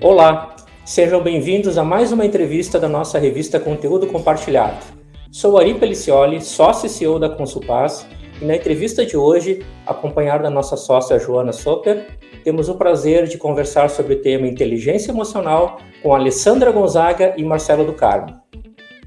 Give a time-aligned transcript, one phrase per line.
[0.00, 4.78] Olá, sejam bem-vindos a mais uma entrevista da nossa revista Conteúdo Compartilhado.
[5.30, 8.06] Sou Ari Pelicioli, sócio e CEO da Consulpaz,
[8.40, 12.06] e na entrevista de hoje, acompanhado da nossa sócia Joana Soper,
[12.42, 17.84] temos o prazer de conversar sobre o tema inteligência emocional com Alessandra Gonzaga e Marcelo
[17.84, 18.34] do Carmo.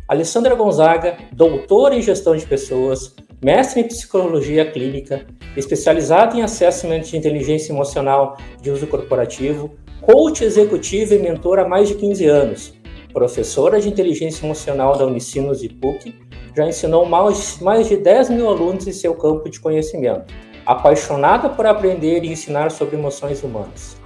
[0.07, 7.17] Alessandra Gonzaga, doutora em gestão de pessoas, mestre em psicologia clínica, especializada em assessment de
[7.17, 12.73] inteligência emocional de uso corporativo, coach executivo e mentor há mais de 15 anos,
[13.13, 16.13] professora de inteligência emocional da Unicinos e PUC,
[16.55, 20.33] já ensinou mais, mais de 10 mil alunos em seu campo de conhecimento,
[20.65, 23.97] apaixonada por aprender e ensinar sobre emoções humanas.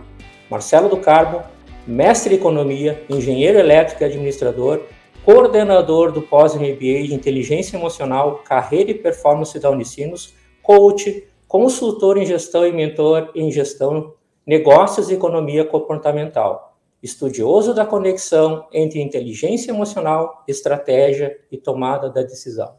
[0.49, 1.41] Marcelo do Carmo,
[1.87, 4.81] mestre em economia, engenheiro elétrico e administrador,
[5.25, 12.67] coordenador do pós-MBA de inteligência emocional, carreira e performance da Unicinos, coach, consultor em gestão
[12.67, 14.13] e mentor em gestão
[14.45, 22.75] negócios e economia comportamental, estudioso da conexão entre inteligência emocional, estratégia e tomada da decisão.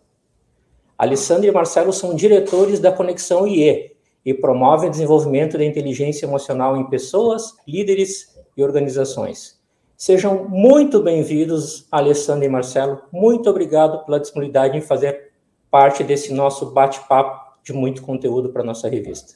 [0.99, 6.77] Alessandro e Marcelo são diretores da Conexão IE e promovem o desenvolvimento da inteligência emocional
[6.77, 9.64] em pessoas, líderes e organizações.
[10.05, 13.01] Sejam muito bem-vindos, Alessandro e Marcelo.
[13.11, 15.31] Muito obrigado pela disponibilidade em fazer
[15.71, 19.33] parte desse nosso bate-papo de muito conteúdo para a nossa revista.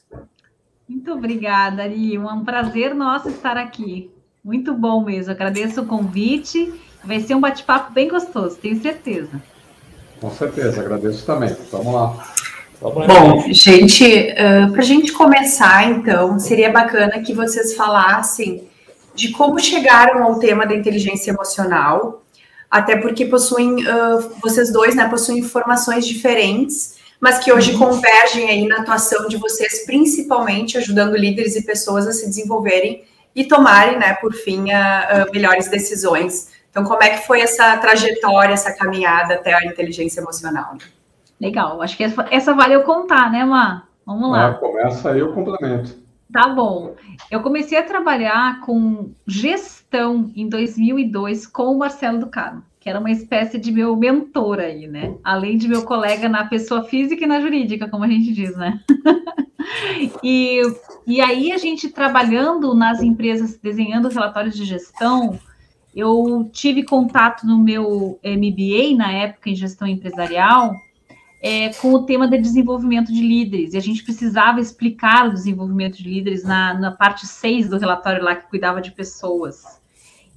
[0.87, 2.17] Muito obrigada, Ari.
[2.17, 4.11] É um prazer nosso estar aqui.
[4.43, 5.31] Muito bom mesmo.
[5.31, 6.71] Agradeço o convite.
[7.03, 9.41] Vai ser um bate-papo bem gostoso, tenho certeza.
[10.21, 11.57] Com certeza, agradeço também.
[11.71, 12.27] Vamos lá.
[12.79, 18.68] Bom, gente, uh, para a gente começar, então, seria bacana que vocês falassem
[19.19, 22.23] de como chegaram ao tema da inteligência emocional,
[22.69, 27.79] até porque possuem, uh, vocês dois, né, possuem informações diferentes mas que hoje uhum.
[27.79, 33.03] convergem aí na atuação de vocês, principalmente ajudando líderes e pessoas a se desenvolverem
[33.35, 36.51] e tomarem, né, por fim, a, a melhores decisões.
[36.69, 40.77] Então, como é que foi essa trajetória, essa caminhada até a inteligência emocional?
[41.39, 43.83] Legal, acho que essa, essa valeu contar, né, Má?
[44.05, 44.47] Vamos lá.
[44.47, 45.97] Ah, começa aí o complemento.
[46.31, 46.95] Tá bom.
[47.31, 52.99] Eu comecei a trabalhar com gestão em 2002 com o Marcelo do Carmo que era
[52.99, 55.15] uma espécie de meu mentor aí, né?
[55.23, 58.79] Além de meu colega na pessoa física e na jurídica, como a gente diz, né?
[60.23, 60.61] e,
[61.05, 65.37] e aí a gente trabalhando nas empresas, desenhando relatórios de gestão,
[65.93, 70.73] eu tive contato no meu MBA, na época em gestão empresarial,
[71.41, 73.73] é, com o tema de desenvolvimento de líderes.
[73.73, 78.23] E a gente precisava explicar o desenvolvimento de líderes na, na parte 6 do relatório
[78.23, 79.79] lá, que cuidava de pessoas.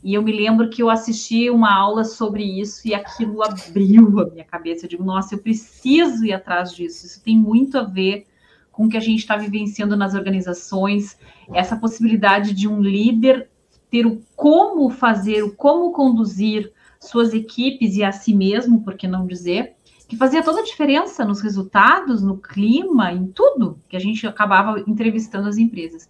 [0.03, 4.31] E eu me lembro que eu assisti uma aula sobre isso e aquilo abriu a
[4.31, 4.85] minha cabeça.
[4.85, 7.07] Eu digo, nossa, eu preciso ir atrás disso.
[7.07, 8.27] Isso tem muito a ver
[8.71, 11.19] com o que a gente está vivenciando nas organizações,
[11.53, 13.49] essa possibilidade de um líder
[13.91, 19.07] ter o como fazer, o como conduzir suas equipes e a si mesmo, por que
[19.07, 19.75] não dizer,
[20.13, 24.79] que fazia toda a diferença nos resultados, no clima, em tudo que a gente acabava
[24.87, 26.07] entrevistando as empresas.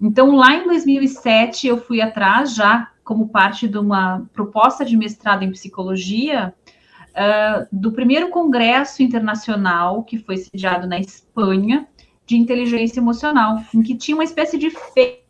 [0.00, 5.44] Então, lá em 2007, eu fui atrás, já como parte de uma proposta de mestrado
[5.44, 6.52] em psicologia,
[7.10, 11.86] uh, do primeiro congresso internacional que foi sediado na Espanha
[12.26, 15.20] de inteligência emocional, em que tinha uma espécie de feira.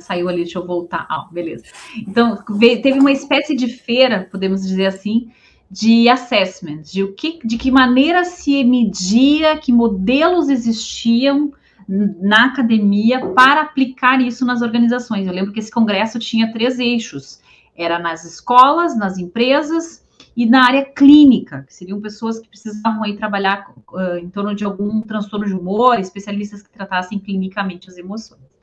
[0.00, 1.06] Saiu ali, deixa eu voltar.
[1.08, 1.66] Ah, beleza.
[1.96, 5.30] Então, teve uma espécie de feira, podemos dizer assim,
[5.70, 11.52] de assessment, de, o que, de que maneira se media, que modelos existiam
[11.86, 15.26] na academia para aplicar isso nas organizações.
[15.26, 17.40] Eu lembro que esse congresso tinha três eixos:
[17.76, 20.04] era nas escolas, nas empresas
[20.36, 24.64] e na área clínica, que seriam pessoas que precisavam aí trabalhar uh, em torno de
[24.64, 28.57] algum transtorno de humor, especialistas que tratassem clinicamente as emoções.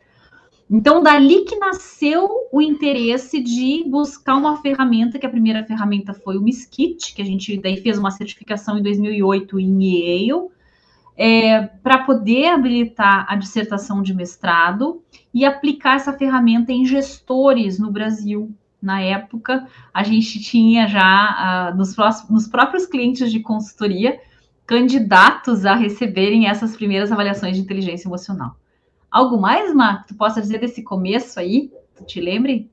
[0.70, 6.38] Então, dali que nasceu o interesse de buscar uma ferramenta, que a primeira ferramenta foi
[6.38, 10.50] o Miskit, que a gente daí fez uma certificação em 2008 em Yale,
[11.16, 15.02] é, para poder habilitar a dissertação de mestrado
[15.34, 18.52] e aplicar essa ferramenta em gestores no Brasil.
[18.82, 21.96] Na época, a gente tinha já uh, nos,
[22.30, 24.20] nos próprios clientes de consultoria
[24.66, 28.56] candidatos a receberem essas primeiras avaliações de inteligência emocional.
[29.16, 31.72] Algo mais, Mar, que tu possa dizer desse começo aí?
[31.96, 32.70] Tu te lembre?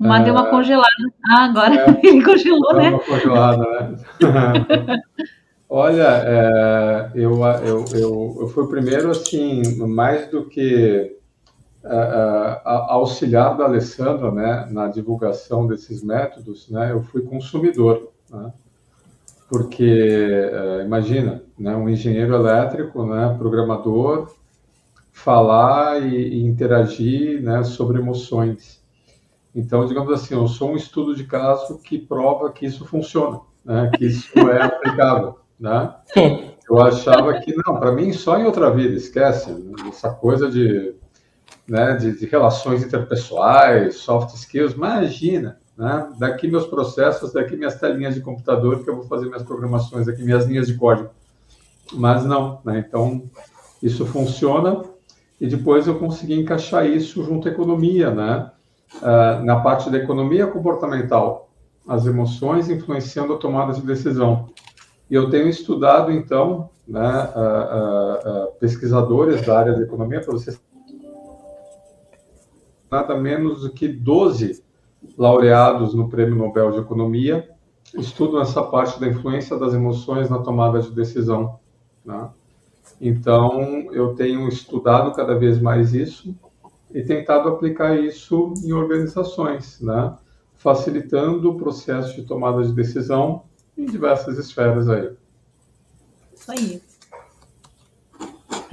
[0.00, 0.50] O Mar deu uma é.
[0.50, 1.12] congelada.
[1.28, 2.88] Ah, agora é, ele congelou, né?
[2.88, 3.62] Uma congelada,
[4.22, 5.02] né?
[5.68, 11.14] Olha, é, eu, eu, eu, eu fui o primeiro, assim, mais do que
[11.84, 18.52] é, é, auxiliar do Alessandro, né, na divulgação desses métodos, né, eu fui consumidor, né,
[19.52, 24.32] porque uh, imagina, né, um engenheiro elétrico, né, programador,
[25.12, 28.82] falar e, e interagir né, sobre emoções.
[29.54, 33.90] Então, digamos assim, eu sou um estudo de caso que prova que isso funciona, né,
[33.94, 35.38] que isso é aplicável.
[35.60, 35.94] Né?
[36.70, 39.54] Eu achava que, não, para mim só em outra vida, esquece,
[39.88, 40.94] essa coisa de,
[41.68, 46.12] né, de, de relações interpessoais, soft skills, imagina, né?
[46.18, 50.22] Daqui meus processos, daqui minhas telinhas de computador que eu vou fazer minhas programações, aqui
[50.22, 51.10] minhas linhas de código.
[51.92, 52.84] Mas não, né?
[52.86, 53.22] Então,
[53.82, 54.82] isso funciona
[55.40, 58.50] e depois eu consegui encaixar isso junto à economia, né?
[58.96, 61.50] Uh, na parte da economia comportamental,
[61.88, 64.50] as emoções influenciando a tomada de decisão.
[65.10, 70.60] E eu tenho estudado, então, né, uh, uh, pesquisadores da área da economia, para vocês
[72.90, 74.62] nada menos do que 12
[75.16, 77.48] laureados no Prêmio Nobel de Economia
[77.94, 81.58] estudam essa parte da influência das emoções na tomada de decisão.
[82.04, 82.30] Né?
[83.00, 86.34] Então, eu tenho estudado cada vez mais isso
[86.92, 90.16] e tentado aplicar isso em organizações, né?
[90.56, 93.42] facilitando o processo de tomada de decisão
[93.76, 95.10] em diversas esferas aí.
[96.34, 96.91] Isso aí.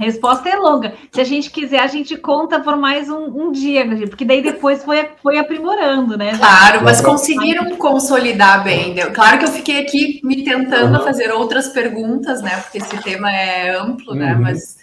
[0.00, 0.94] Resposta é longa.
[1.12, 4.82] Se a gente quiser, a gente conta por mais um, um dia, porque daí depois
[4.82, 6.36] foi, foi aprimorando, né?
[6.38, 8.94] Claro, mas conseguiram consolidar bem.
[9.12, 11.04] Claro que eu fiquei aqui me tentando uhum.
[11.04, 12.56] fazer outras perguntas, né?
[12.62, 14.32] Porque esse tema é amplo, né?
[14.32, 14.38] uhum.
[14.38, 14.42] né?
[14.42, 14.78] Mas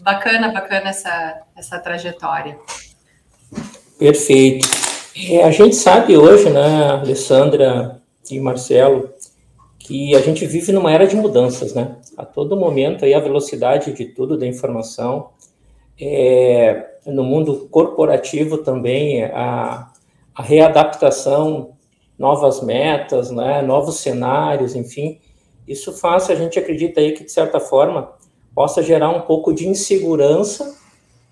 [0.00, 2.58] bacana, bacana essa, essa trajetória.
[3.98, 4.68] Perfeito.
[5.16, 7.98] É, a gente sabe hoje, né, Alessandra
[8.30, 9.13] e Marcelo,
[9.84, 11.98] que a gente vive numa era de mudanças, né?
[12.16, 15.28] A todo momento aí a velocidade de tudo da informação,
[16.00, 19.92] é, no mundo corporativo também a,
[20.34, 21.72] a readaptação,
[22.18, 23.60] novas metas, né?
[23.60, 25.20] Novos cenários, enfim,
[25.68, 28.10] isso faz, a gente acredita aí que de certa forma
[28.54, 30.78] possa gerar um pouco de insegurança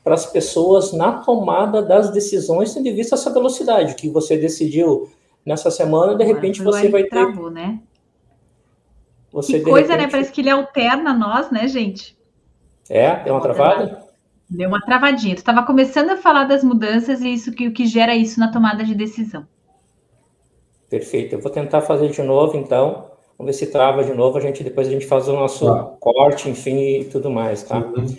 [0.05, 5.09] para as pessoas na tomada das decisões, tendo em vista essa velocidade que você decidiu
[5.47, 7.81] nessa semana, de repente você vai ter travou, né?
[9.33, 9.95] Você, que coisa, né?
[9.95, 10.07] repente...
[10.07, 10.11] né?
[10.11, 12.17] Parece que ele alterna nós, né, gente?
[12.89, 14.05] É, deu uma travada?
[14.49, 15.35] Deu uma travadinha.
[15.35, 18.53] Tu estava começando a falar das mudanças e isso que o que gera isso na
[18.53, 19.47] tomada de decisão.
[20.91, 21.35] Perfeito.
[21.35, 23.11] Eu vou tentar fazer de novo, então.
[23.39, 24.37] Vamos ver se trava de novo.
[24.37, 25.85] A gente depois a gente faz o nosso tá.
[25.99, 27.79] corte, enfim, e tudo mais, tá?
[27.79, 28.15] Uhum.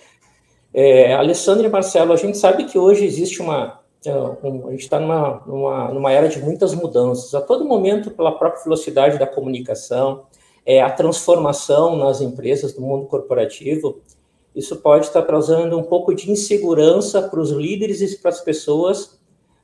[0.73, 4.81] É, Alessandro e Marcelo, a gente sabe que hoje existe uma é, um, a gente
[4.81, 7.33] está numa, numa, numa era de muitas mudanças.
[7.33, 10.25] A todo momento, pela própria velocidade da comunicação,
[10.65, 14.01] é, a transformação nas empresas do mundo corporativo,
[14.55, 19.19] isso pode estar trazendo um pouco de insegurança para os líderes e para as pessoas,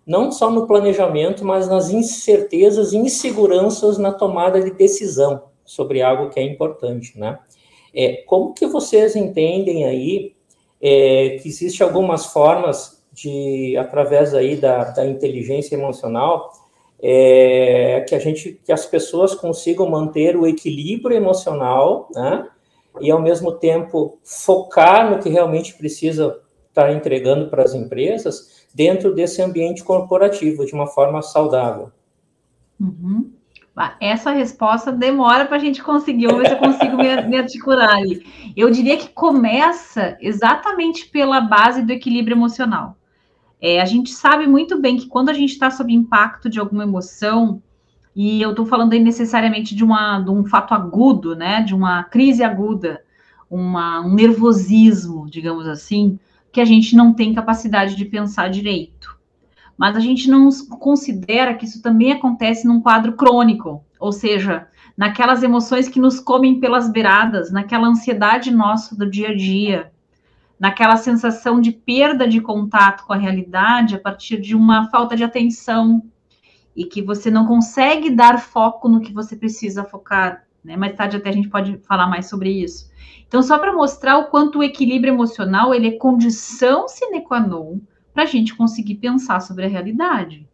[0.06, 6.30] não só no planejamento, mas nas incertezas e inseguranças na tomada de decisão sobre algo
[6.30, 7.38] que é importante, né?
[7.94, 10.34] É, como que vocês entendem aí
[10.82, 16.52] é, que existe algumas formas de, através aí da, da inteligência emocional,
[17.02, 22.48] é, que a gente, que as pessoas consigam manter o equilíbrio emocional, né?
[23.00, 29.14] E ao mesmo tempo focar no que realmente precisa estar entregando para as empresas dentro
[29.14, 31.92] desse ambiente corporativo de uma forma saudável.
[32.80, 33.32] Uhum.
[34.02, 37.96] Essa resposta demora para a gente conseguir, vamos ver se eu consigo me, me articular
[37.96, 38.26] ali.
[38.56, 42.98] Eu diria que começa exatamente pela base do equilíbrio emocional.
[43.62, 46.84] É, a gente sabe muito bem que quando a gente está sob impacto de alguma
[46.84, 47.62] emoção,
[48.16, 52.04] e eu estou falando aí necessariamente de, uma, de um fato agudo, né, de uma
[52.04, 53.04] crise aguda,
[53.50, 56.20] uma, um nervosismo, digamos assim,
[56.52, 59.18] que a gente não tem capacidade de pensar direito.
[59.78, 60.50] Mas a gente não
[60.80, 66.60] considera que isso também acontece num quadro crônico, ou seja, naquelas emoções que nos comem
[66.60, 69.92] pelas beiradas, naquela ansiedade nossa do dia a dia,
[70.60, 75.24] naquela sensação de perda de contato com a realidade a partir de uma falta de
[75.24, 76.04] atenção
[76.76, 80.46] e que você não consegue dar foco no que você precisa focar.
[80.64, 80.76] Né?
[80.76, 82.90] Mais tarde até a gente pode falar mais sobre isso.
[83.28, 87.80] Então, só para mostrar o quanto o equilíbrio emocional ele é condição sine qua non
[88.14, 90.48] para a gente conseguir pensar sobre a realidade.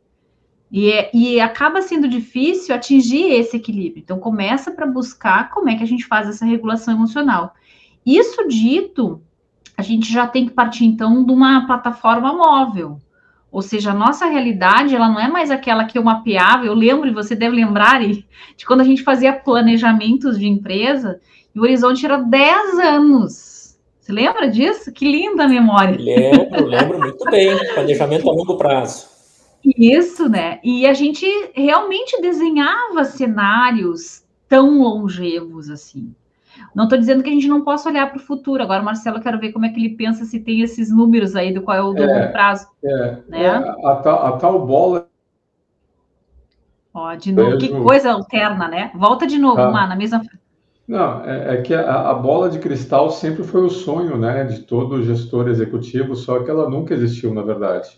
[0.72, 4.02] E, é, e acaba sendo difícil atingir esse equilíbrio.
[4.02, 7.54] Então, começa para buscar como é que a gente faz essa regulação emocional.
[8.06, 9.22] Isso dito,
[9.78, 13.00] a gente já tem que partir então de uma plataforma móvel.
[13.52, 16.66] Ou seja, a nossa realidade, ela não é mais aquela que eu mapeava.
[16.66, 18.26] Eu lembro, e você deve lembrar, de
[18.68, 21.22] quando a gente fazia planejamentos de empresa,
[21.54, 23.78] e o horizonte era 10 anos.
[23.98, 24.92] Você lembra disso?
[24.92, 25.98] Que linda a memória.
[25.98, 27.58] Lembro, lembro muito bem.
[27.74, 29.08] Planejamento a longo prazo.
[29.64, 30.60] Isso, né?
[30.64, 36.14] E a gente realmente desenhava cenários tão longevos assim.
[36.76, 38.62] Não estou dizendo que a gente não possa olhar para o futuro.
[38.62, 41.54] Agora, Marcelo, eu quero ver como é que ele pensa se tem esses números aí
[41.54, 42.68] do qual é o é, longo prazo.
[42.84, 43.44] É, né?
[43.46, 45.08] é a, tal, a tal bola.
[46.94, 48.92] Ó, de novo, que coisa alterna, né?
[48.94, 49.70] Volta de novo, tá.
[49.70, 50.22] lá na mesma.
[50.86, 54.62] Não, é, é que a, a, bola de cristal sempre foi o sonho, né, de
[54.62, 57.90] todo gestor executivo, só que ela nunca existiu, na verdade.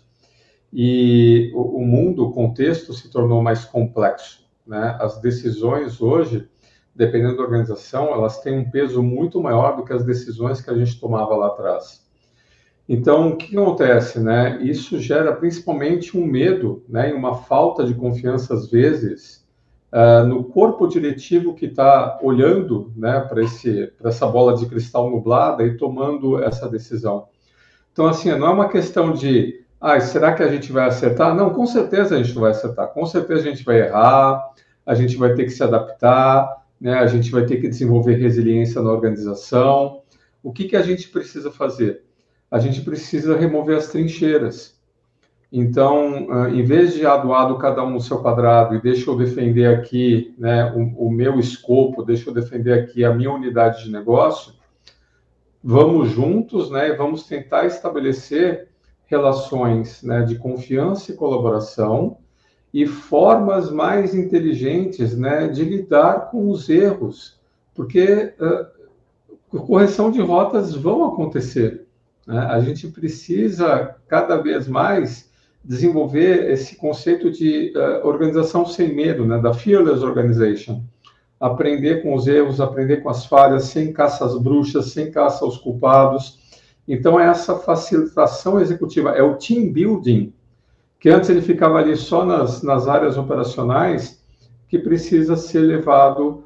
[0.72, 4.96] E o, o mundo, o contexto se tornou mais complexo, né?
[5.00, 6.48] As decisões hoje,
[6.98, 10.74] dependendo da organização, elas têm um peso muito maior do que as decisões que a
[10.74, 12.04] gente tomava lá atrás.
[12.88, 14.60] Então, o que acontece, né?
[14.62, 19.46] Isso gera principalmente um medo, né, e uma falta de confiança às vezes
[19.92, 23.42] uh, no corpo diretivo que está olhando né, para
[24.08, 27.28] essa bola de cristal nublada e tomando essa decisão.
[27.92, 31.34] Então, assim, não é uma questão de, ah, será que a gente vai acertar?
[31.34, 34.50] Não, com certeza a gente vai acertar, com certeza a gente vai errar,
[34.86, 38.80] a gente vai ter que se adaptar, né, a gente vai ter que desenvolver resiliência
[38.80, 40.02] na organização.
[40.42, 42.02] O que, que a gente precisa fazer?
[42.50, 44.78] A gente precisa remover as trincheiras.
[45.50, 49.66] Então, uh, em vez de adoado cada um no seu quadrado e deixa eu defender
[49.66, 54.52] aqui né, o, o, meu escopo, deixa eu defender aqui a minha unidade de negócio,
[55.64, 58.68] vamos juntos né, vamos tentar estabelecer
[59.06, 62.18] relações né, de confiança e colaboração
[62.72, 67.38] e formas mais inteligentes né, de lidar com os erros,
[67.74, 71.86] porque uh, correção de rotas vão acontecer.
[72.26, 72.38] Né?
[72.38, 75.28] A gente precisa cada vez mais
[75.64, 80.82] desenvolver esse conceito de uh, organização sem medo, né, da fearless organization.
[81.40, 85.56] Aprender com os erros, aprender com as falhas, sem caça às bruxas, sem caça aos
[85.56, 86.38] culpados.
[86.86, 90.32] Então, é essa facilitação executiva, é o team building,
[90.98, 94.22] que antes ele ficava ali só nas, nas áreas operacionais,
[94.68, 96.44] que precisa ser levado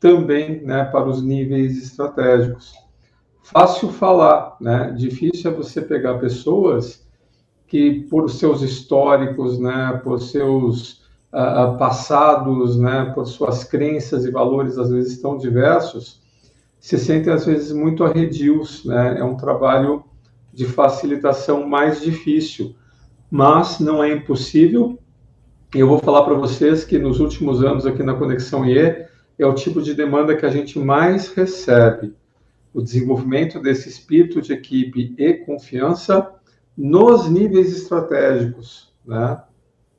[0.00, 2.74] também né, para os níveis estratégicos.
[3.42, 4.92] Fácil falar, né?
[4.96, 7.06] difícil é você pegar pessoas
[7.66, 14.78] que por seus históricos, né, por seus uh, passados, né, por suas crenças e valores
[14.78, 16.20] às vezes tão diversos,
[16.78, 19.18] se sentem às vezes muito arredios, né?
[19.18, 20.04] É um trabalho
[20.52, 22.76] de facilitação mais difícil,
[23.30, 24.98] mas não é impossível.
[25.74, 29.06] Eu vou falar para vocês que nos últimos anos aqui na Conexão IE
[29.38, 32.14] é o tipo de demanda que a gente mais recebe.
[32.72, 36.30] O desenvolvimento desse espírito de equipe e confiança
[36.76, 39.42] nos níveis estratégicos, né?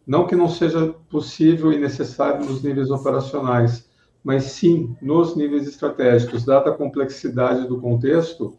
[0.05, 3.89] Não que não seja possível e necessário nos níveis operacionais,
[4.23, 8.57] mas sim nos níveis estratégicos, dada a complexidade do contexto,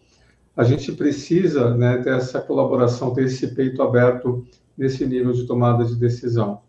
[0.58, 4.44] a gente precisa né, ter essa colaboração, ter esse peito aberto
[4.76, 6.62] nesse nível de tomada de decisão.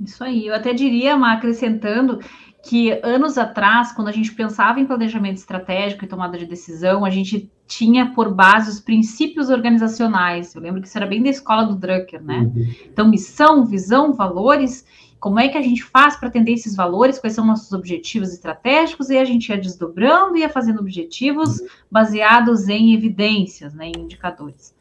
[0.00, 2.20] Isso aí, eu até diria, Má, acrescentando,
[2.62, 7.10] que anos atrás, quando a gente pensava em planejamento estratégico e tomada de decisão, a
[7.10, 10.54] gente tinha por base os princípios organizacionais.
[10.54, 12.42] Eu lembro que isso era bem da escola do Drucker, né?
[12.54, 12.74] Uhum.
[12.92, 14.86] Então, missão, visão, valores,
[15.22, 19.08] como é que a gente faz para atender esses valores, quais são nossos objetivos estratégicos,
[19.08, 21.68] e a gente ia desdobrando e ia fazendo objetivos uhum.
[21.88, 24.74] baseados em evidências, né, em indicadores.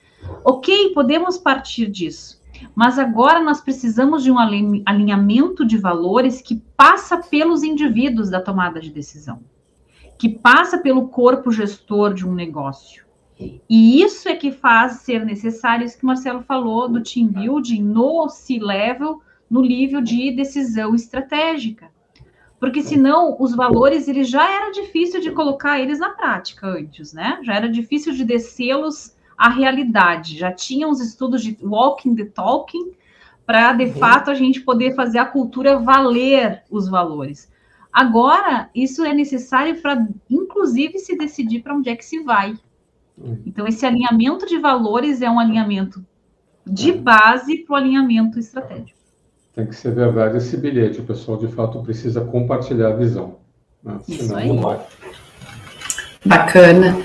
[0.43, 2.41] Ok, podemos partir disso.
[2.73, 8.81] Mas agora nós precisamos de um alinhamento de valores que passa pelos indivíduos da tomada
[8.81, 9.43] de decisão,
[10.17, 13.05] que passa pelo corpo gestor de um negócio.
[13.69, 17.83] E isso é que faz ser necessário isso que o Marcelo falou do team building
[17.83, 19.21] no C-level,
[19.51, 21.91] no nível de decisão estratégica.
[22.57, 27.39] Porque senão os valores ele já era difícil de colocar eles na prática antes, né?
[27.43, 30.37] Já era difícil de descê-los a realidade.
[30.37, 32.91] Já tinha uns estudos de walking the talking
[33.45, 33.93] para de uhum.
[33.93, 37.51] fato a gente poder fazer a cultura valer os valores.
[37.91, 42.53] Agora, isso é necessário para, inclusive, se decidir para onde é que se vai.
[43.17, 43.41] Uhum.
[43.45, 46.05] Então, esse alinhamento de valores é um alinhamento
[46.65, 47.01] de uhum.
[47.01, 49.00] base para o alinhamento estratégico.
[49.53, 51.01] Tem que ser verdade esse bilhete.
[51.01, 53.37] O pessoal, de fato, precisa compartilhar a visão.
[53.83, 53.99] Né?
[54.03, 54.47] Senão, aí.
[54.47, 54.79] não vai.
[56.25, 56.97] Bacana.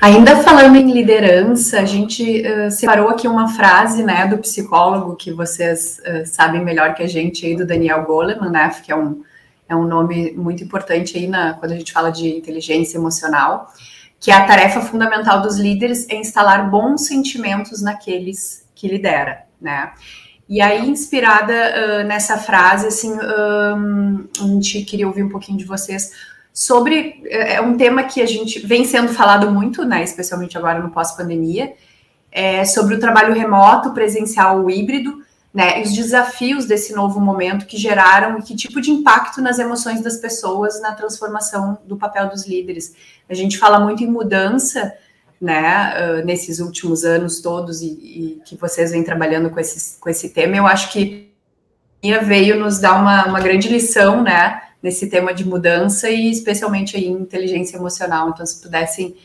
[0.00, 5.32] Ainda falando em liderança, a gente uh, separou aqui uma frase né, do psicólogo que
[5.32, 9.22] vocês uh, sabem melhor que a gente aí, do Daniel Goleman, né, que é um,
[9.66, 13.72] é um nome muito importante aí na, quando a gente fala de inteligência emocional,
[14.20, 19.92] que é a tarefa fundamental dos líderes é instalar bons sentimentos naqueles que lidera, né?
[20.48, 25.64] E aí, inspirada uh, nessa frase, assim, um, a gente queria ouvir um pouquinho de
[25.64, 26.12] vocês
[26.52, 30.78] sobre é, é um tema que a gente vem sendo falado muito, né, especialmente agora
[30.78, 31.74] no pós-pandemia,
[32.30, 35.22] é sobre o trabalho remoto, presencial ou híbrido,
[35.52, 35.78] né?
[35.78, 40.02] E os desafios desse novo momento que geraram e que tipo de impacto nas emoções
[40.02, 42.92] das pessoas na transformação do papel dos líderes.
[43.28, 44.92] A gente fala muito em mudança,
[45.44, 45.92] né?
[46.20, 50.30] Uh, nesses últimos anos todos e, e, que vocês vêm trabalhando com esse, com esse
[50.30, 51.30] tema, eu acho que
[52.26, 54.62] veio nos dar uma, uma grande lição, né?
[54.82, 58.30] Nesse tema de mudança e especialmente aí inteligência emocional.
[58.30, 59.16] Então, se pudessem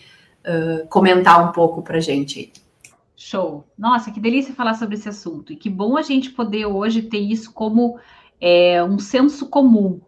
[0.46, 2.52] uh, comentar um pouco para gente.
[3.16, 3.66] Show.
[3.78, 5.52] Nossa, que delícia falar sobre esse assunto.
[5.52, 8.00] E que bom a gente poder hoje ter isso como
[8.40, 10.00] é, um senso comum,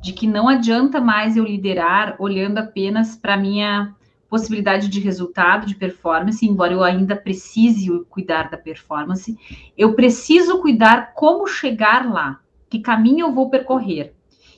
[0.00, 3.94] de que não adianta mais eu liderar olhando apenas para minha
[4.28, 9.36] possibilidade de resultado, de performance, embora eu ainda precise cuidar da performance,
[9.76, 14.12] eu preciso cuidar como chegar lá, que caminho eu vou percorrer.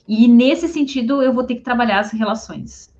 [0.08, 2.92] E nesse sentido, eu vou ter que trabalhar as relações.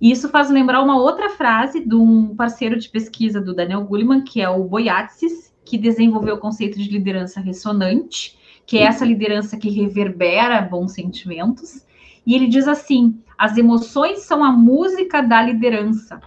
[0.00, 4.22] E isso faz lembrar uma outra frase de um parceiro de pesquisa do Daniel Goleman,
[4.22, 9.56] que é o Boiatsis, que desenvolveu o conceito de liderança ressonante, que é essa liderança
[9.56, 11.86] que reverbera bons sentimentos.
[12.26, 16.20] E ele diz assim: as emoções são a música da liderança.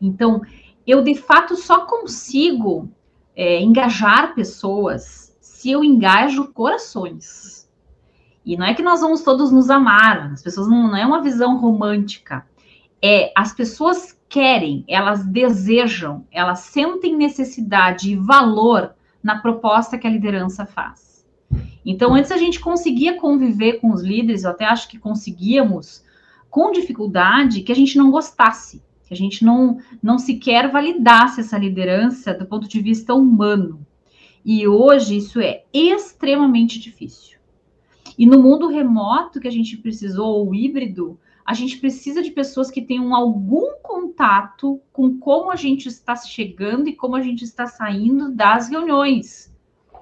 [0.00, 0.40] Então,
[0.86, 2.88] eu de fato só consigo
[3.34, 7.68] é, engajar pessoas se eu engajo corações.
[8.46, 11.20] E não é que nós vamos todos nos amar, as pessoas não, não é uma
[11.20, 12.46] visão romântica
[13.02, 20.10] é as pessoas querem, elas desejam, elas sentem necessidade e valor na proposta que a
[20.10, 21.26] liderança faz.
[21.84, 26.04] Então, antes a gente conseguia conviver com os líderes, eu até acho que conseguíamos
[26.50, 31.58] com dificuldade que a gente não gostasse, que a gente não, não sequer validasse essa
[31.58, 33.86] liderança do ponto de vista humano.
[34.44, 37.38] E hoje isso é extremamente difícil.
[38.18, 42.70] E no mundo remoto que a gente precisou, ou híbrido, a gente precisa de pessoas
[42.70, 47.66] que tenham algum contato com como a gente está chegando e como a gente está
[47.66, 49.54] saindo das reuniões.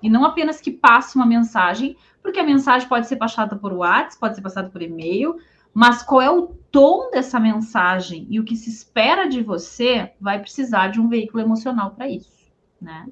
[0.03, 4.19] E não apenas que passe uma mensagem, porque a mensagem pode ser passada por WhatsApp,
[4.19, 5.37] pode ser passada por e-mail,
[5.77, 10.41] mas qual é o tom dessa mensagem e o que se espera de você vai
[10.41, 12.33] precisar de um veículo emocional para isso,
[12.81, 13.07] né?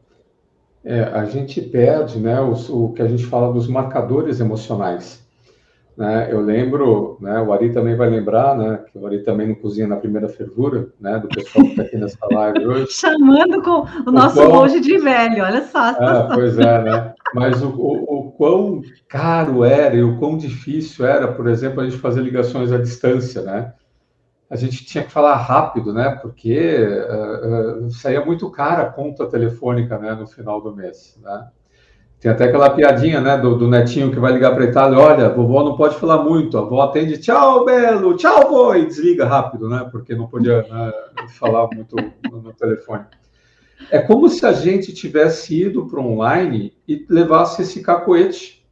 [0.82, 5.22] É, a gente perde, né, o, o que a gente fala dos marcadores emocionais.
[5.94, 6.32] Né?
[6.32, 9.86] Eu lembro, né, o Ari também vai lembrar, né, que o Ari também não cozinha
[9.86, 12.92] na primeira fervura, né, do pessoal que está aqui nessa live hoje.
[12.92, 14.62] Chamando com o, o nosso quão...
[14.62, 15.90] hoje de velho, olha só.
[15.90, 17.13] É, pois é, né?
[17.34, 21.84] Mas o, o, o, quão caro era e o quão difícil era, por exemplo, a
[21.84, 23.74] gente fazer ligações à distância, né?
[24.48, 26.10] A gente tinha que falar rápido, né?
[26.22, 26.78] Porque
[27.10, 31.48] uh, uh, saía muito cara a conta telefônica, né, no final do mês, né?
[32.24, 35.62] Tem até aquela piadinha, né, do, do netinho que vai ligar para Itália, olha, vovó
[35.62, 39.86] não pode falar muito, a avó atende, tchau, Belo, tchau, vô, e desliga rápido, né,
[39.92, 40.92] porque não podia né,
[41.38, 41.94] falar muito
[42.30, 43.04] no, no, telefone.
[43.90, 48.64] É como se a gente tivesse ido para online e levasse esse cacoete.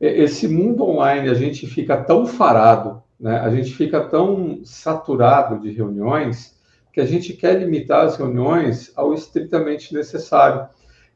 [0.00, 5.70] Esse mundo online, a gente fica tão farado, né, a gente fica tão saturado de
[5.70, 6.60] reuniões,
[6.92, 10.68] que a gente quer limitar as reuniões ao estritamente necessário.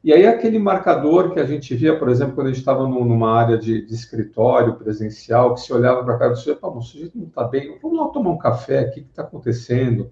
[0.03, 3.37] E aí aquele marcador que a gente via, por exemplo, quando a gente estava numa
[3.37, 7.27] área de, de, escritório presencial, que se olhava para cá e dizia, o sujeito não
[7.27, 10.09] está bem, vamos lá tomar um café, o que está acontecendo?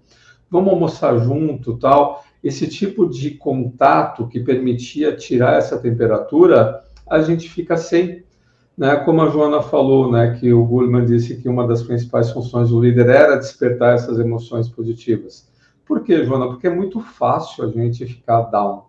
[0.50, 2.22] Vamos almoçar junto, tal.
[2.46, 8.24] Esse tipo de contato que permitia tirar essa temperatura, a gente fica sem.
[8.78, 8.94] Né?
[8.96, 12.80] Como a Joana falou, né, que o Goldman disse que uma das principais funções do
[12.80, 15.48] líder era despertar essas emoções positivas.
[15.84, 16.46] Por quê, Joana?
[16.46, 18.84] Porque é muito fácil a gente ficar down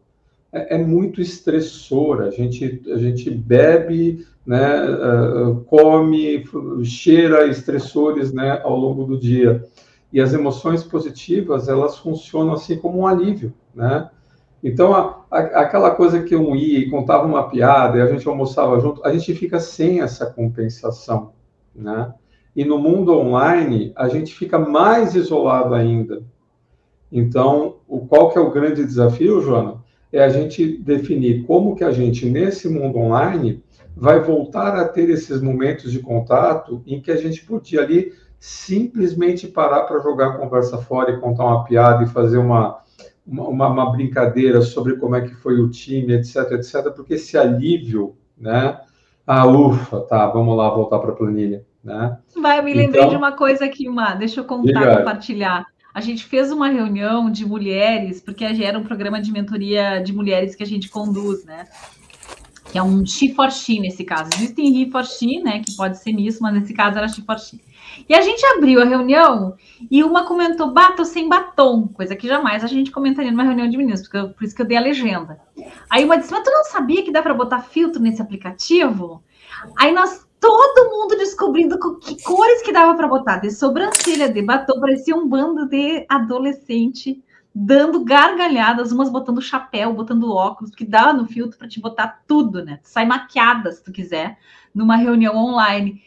[0.52, 2.22] é, é, muito estressor.
[2.22, 6.43] A gente, a gente bebe, né, uh, come,
[6.84, 9.63] cheira estressores né, ao longo do dia.
[10.12, 14.10] E as emoções positivas, elas funcionam assim como um alívio, né?
[14.63, 18.28] Então, a, a, aquela coisa que um ia e contava uma piada e a gente
[18.28, 21.34] almoçava junto, a gente fica sem essa compensação,
[21.76, 22.13] né?
[22.56, 26.24] E no mundo online, a gente fica mais isolado ainda.
[27.12, 29.86] Então, o, qual que é o grande desafio, Joana?
[30.12, 33.63] é a gente definir como que a gente, nesse mundo online,
[33.96, 39.47] vai voltar a ter esses momentos de contato em que a gente podia ali simplesmente
[39.47, 42.80] parar para jogar a conversa fora e contar uma piada e fazer uma,
[43.26, 48.15] uma, uma, brincadeira sobre como é que foi o time, etc, etc, porque esse alívio,
[48.38, 48.80] né?
[49.26, 52.17] Ah, ufa, tá, vamos lá voltar para a planilha, né?
[52.41, 55.65] Vai, eu me lembrei então, de uma coisa aqui, Má, deixa eu contar, compartilhar
[55.97, 60.54] a gente fez uma reunião de mulheres, porque era um programa de mentoria de mulheres
[60.54, 61.65] que a gente conduz, né?
[62.71, 64.30] Que é um she for she nesse caso.
[64.36, 65.60] Existem he for she, né?
[65.60, 67.60] Que pode ser nisso, mas nesse caso era she for she.
[68.08, 69.56] E a gente abriu a reunião
[69.90, 73.78] e uma comentou, bato sem batom, coisa que jamais a gente comentaria numa reunião de
[73.78, 75.40] meninos, porque eu, por isso que eu dei a legenda.
[75.90, 79.24] Aí uma disse, mas tu não sabia que dá para botar filtro nesse aplicativo?
[79.80, 84.80] Aí nós, todo mundo descobrindo que cores que dava para botar, de sobrancelha, de batom,
[84.80, 87.24] parecia um bando de adolescente
[87.60, 92.64] dando gargalhadas, umas botando chapéu, botando óculos, que dá no filtro para te botar tudo,
[92.64, 92.80] né?
[92.84, 94.38] Tu sai maquiada se tu quiser,
[94.76, 96.00] numa reunião online.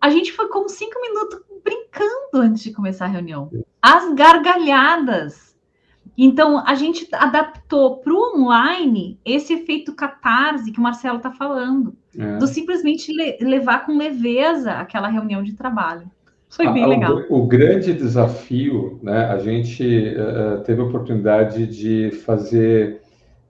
[0.00, 3.50] A gente foi com cinco minutos brincando antes de começar a reunião.
[3.82, 5.56] As gargalhadas.
[6.16, 11.94] Então, a gente adaptou para o online esse efeito catarse que o Marcelo está falando.
[12.18, 12.36] É.
[12.38, 16.10] Do simplesmente le levar com leveza aquela reunião de trabalho.
[16.48, 17.16] Foi bem ah, legal.
[17.28, 19.26] O, o, grande desafio, né?
[19.26, 23.02] A gente uh, teve a oportunidade de fazer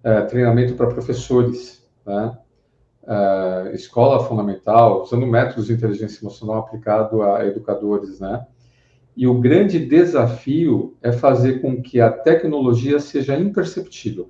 [0.05, 2.37] uh, treinamento para professores, né?
[3.09, 8.47] Uh, escola fundamental, usando métodos de inteligência emocional aplicado a educadores, né?
[9.17, 14.29] E o grande desafio é fazer com que a tecnologia seja imperceptível.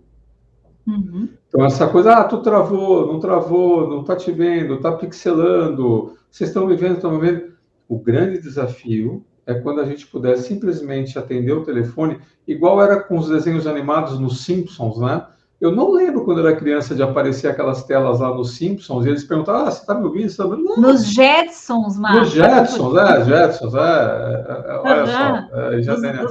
[0.87, 1.29] Uhum.
[1.49, 6.51] Então, essa coisa, ah, tu travou, não travou, não tá te vendo, tá pixelando, vocês
[6.51, 7.53] estão me vendo, estão me vendo
[7.89, 13.17] o grande desafio é quando a gente puder simplesmente atender o telefone, igual era com
[13.17, 15.27] os desenhos animados nos Simpsons, né?
[15.61, 19.25] Eu não lembro quando era criança de aparecer aquelas telas lá nos Simpsons e eles
[19.25, 20.37] perguntavam: Ah, você está me ouvindo?
[20.37, 20.81] Tá me ouvindo?
[20.81, 22.21] Nos Jetsons, Marcos.
[22.21, 26.27] Nos Jetsons, é, Jetsons, é, é, é olha só, é, já tem, né?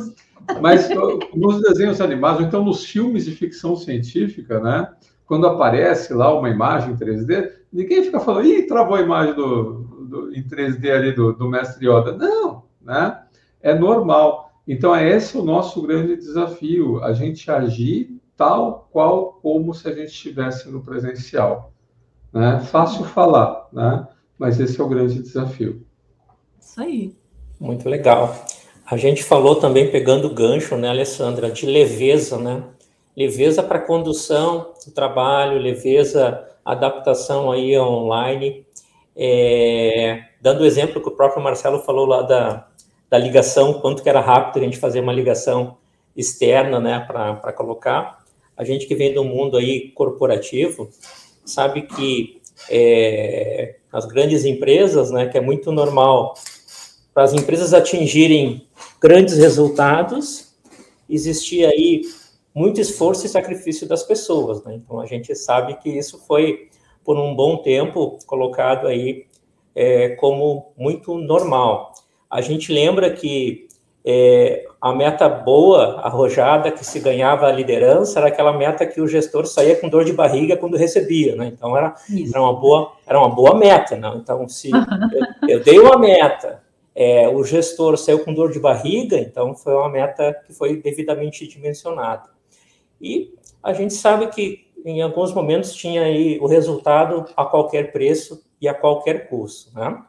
[0.61, 0.87] Mas
[1.35, 4.89] nos desenhos animados, então nos filmes de ficção científica, né?
[5.25, 10.07] Quando aparece lá uma imagem em 3D, ninguém fica falando, ih, travou a imagem do,
[10.09, 12.13] do, em 3D ali do, do mestre Yoda.
[12.13, 13.23] Não, né?
[13.61, 14.53] É normal.
[14.65, 19.93] Então, é esse o nosso grande desafio, a gente agir tal qual como se a
[19.93, 21.73] gente estivesse no presencial.
[22.31, 22.59] Né?
[22.59, 24.07] Fácil falar, né?
[24.37, 25.85] mas esse é o grande desafio.
[26.59, 27.15] Isso aí.
[27.59, 28.35] Muito legal.
[28.85, 32.63] A gente falou também, pegando o gancho, né, Alessandra, de leveza, né?
[33.15, 38.65] Leveza para condução do trabalho, leveza, adaptação aí online.
[39.15, 42.67] É, dando o exemplo que o próprio Marcelo falou lá da,
[43.09, 45.77] da ligação, quanto que era rápido a gente fazer uma ligação
[46.15, 48.19] externa, né, para colocar.
[48.57, 50.89] A gente que vem do mundo aí corporativo,
[51.45, 56.33] sabe que é, as grandes empresas, né, que é muito normal
[57.13, 58.67] para as empresas atingirem
[59.01, 60.55] grandes resultados,
[61.09, 62.01] existia aí
[62.53, 64.73] muito esforço e sacrifício das pessoas, né?
[64.75, 66.69] Então a gente sabe que isso foi
[67.03, 69.25] por um bom tempo colocado aí
[69.75, 71.93] é, como muito normal.
[72.29, 73.66] A gente lembra que
[74.09, 79.07] é, a meta boa, arrojada, que se ganhava a liderança, era aquela meta que o
[79.07, 81.47] gestor saía com dor de barriga quando recebia, né?
[81.47, 81.93] Então era,
[82.31, 84.09] era uma boa era uma boa meta, né?
[84.15, 84.71] Então se
[85.43, 86.63] eu, eu dei uma meta,
[86.95, 91.45] é, o gestor saiu com dor de barriga, então foi uma meta que foi devidamente
[91.45, 92.29] dimensionada.
[93.01, 98.41] E a gente sabe que em alguns momentos tinha aí o resultado a qualquer preço
[98.61, 100.01] e a qualquer custo, né?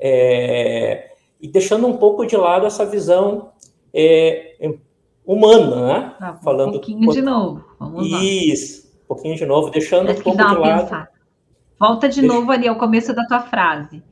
[0.00, 1.10] É,
[1.40, 3.50] e deixando um pouco de lado essa visão
[3.92, 4.56] é,
[5.24, 6.12] humana, né?
[6.20, 7.64] Ah, Falando um pouquinho de novo.
[7.78, 8.18] Vamos lá.
[8.22, 10.82] Isso, um pouquinho de novo, deixando um pouco de lado.
[10.82, 11.10] Pensar.
[11.78, 12.34] Volta de Deixa...
[12.34, 14.02] novo ali ao começo da tua frase.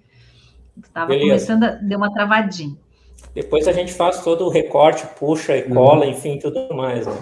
[0.82, 2.76] Estava começando a deu uma travadinha.
[3.34, 6.12] Depois a gente faz todo o recorte, puxa e cola, uhum.
[6.12, 7.06] enfim, tudo mais.
[7.06, 7.14] Né?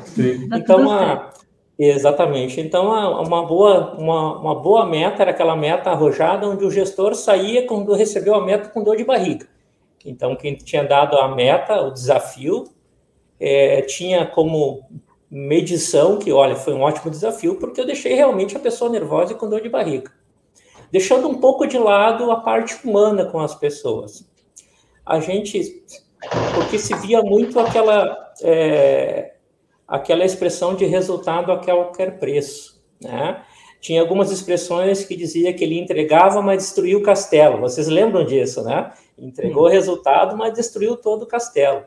[0.53, 1.33] Então, a,
[1.79, 2.61] Exatamente.
[2.61, 2.87] Então,
[3.23, 7.93] uma boa, uma, uma boa meta era aquela meta arrojada onde o gestor saía quando
[7.93, 9.47] recebeu a meta com dor de barriga.
[10.07, 12.65] Então, quem tinha dado a meta, o desafio,
[13.39, 14.85] é, tinha como
[15.31, 19.37] medição que, olha, foi um ótimo desafio, porque eu deixei realmente a pessoa nervosa e
[19.37, 20.13] com dor de barriga.
[20.91, 24.25] Deixando um pouco de lado a parte humana com as pessoas.
[25.05, 25.85] A gente,
[26.55, 28.33] porque se via muito aquela.
[28.43, 29.33] É,
[29.87, 32.83] aquela expressão de resultado a qualquer preço.
[33.01, 33.43] Né?
[33.81, 37.61] Tinha algumas expressões que dizia que ele entregava, mas destruiu o castelo.
[37.61, 38.93] Vocês lembram disso, né?
[39.19, 41.85] Entregou o resultado, mas destruiu todo o castelo.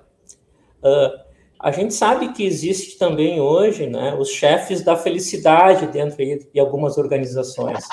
[0.81, 6.59] Uh, a gente sabe que existe também hoje né, os chefes da felicidade dentro de
[6.59, 7.83] algumas organizações.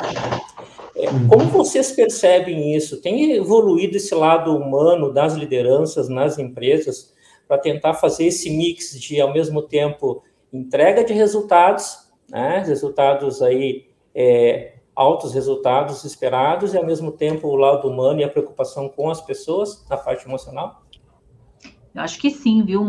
[0.94, 3.02] É, como vocês percebem isso?
[3.02, 7.12] Tem evoluído esse lado humano das lideranças nas empresas
[7.48, 13.86] para tentar fazer esse mix de, ao mesmo tempo, entrega de resultados, né, resultados aí,
[14.14, 19.10] é, altos resultados esperados, e ao mesmo tempo o lado humano e a preocupação com
[19.10, 20.82] as pessoas na parte emocional?
[21.94, 22.86] Eu acho que sim, viu?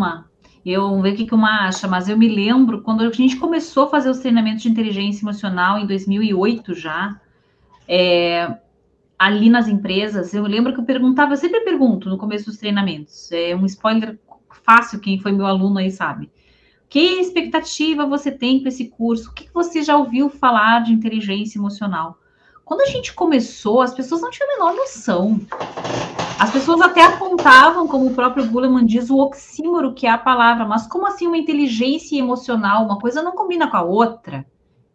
[0.65, 3.38] Eu vamos ver o que, que uma acha, mas eu me lembro quando a gente
[3.38, 7.19] começou a fazer os treinamentos de inteligência emocional em 2008 já,
[7.88, 8.58] é,
[9.17, 13.32] ali nas empresas, eu lembro que eu perguntava, eu sempre pergunto no começo dos treinamentos,
[13.32, 14.19] é um spoiler
[14.63, 16.30] fácil, quem foi meu aluno aí sabe.
[16.89, 19.30] Que expectativa você tem com esse curso?
[19.30, 22.17] O que você já ouviu falar de inteligência emocional?
[22.63, 25.39] Quando a gente começou, as pessoas não tinham a menor noção.
[26.39, 30.65] As pessoas até apontavam, como o próprio Goleman diz, o oxímoro que é a palavra,
[30.65, 32.86] mas como assim uma inteligência emocional?
[32.86, 34.45] Uma coisa não combina com a outra.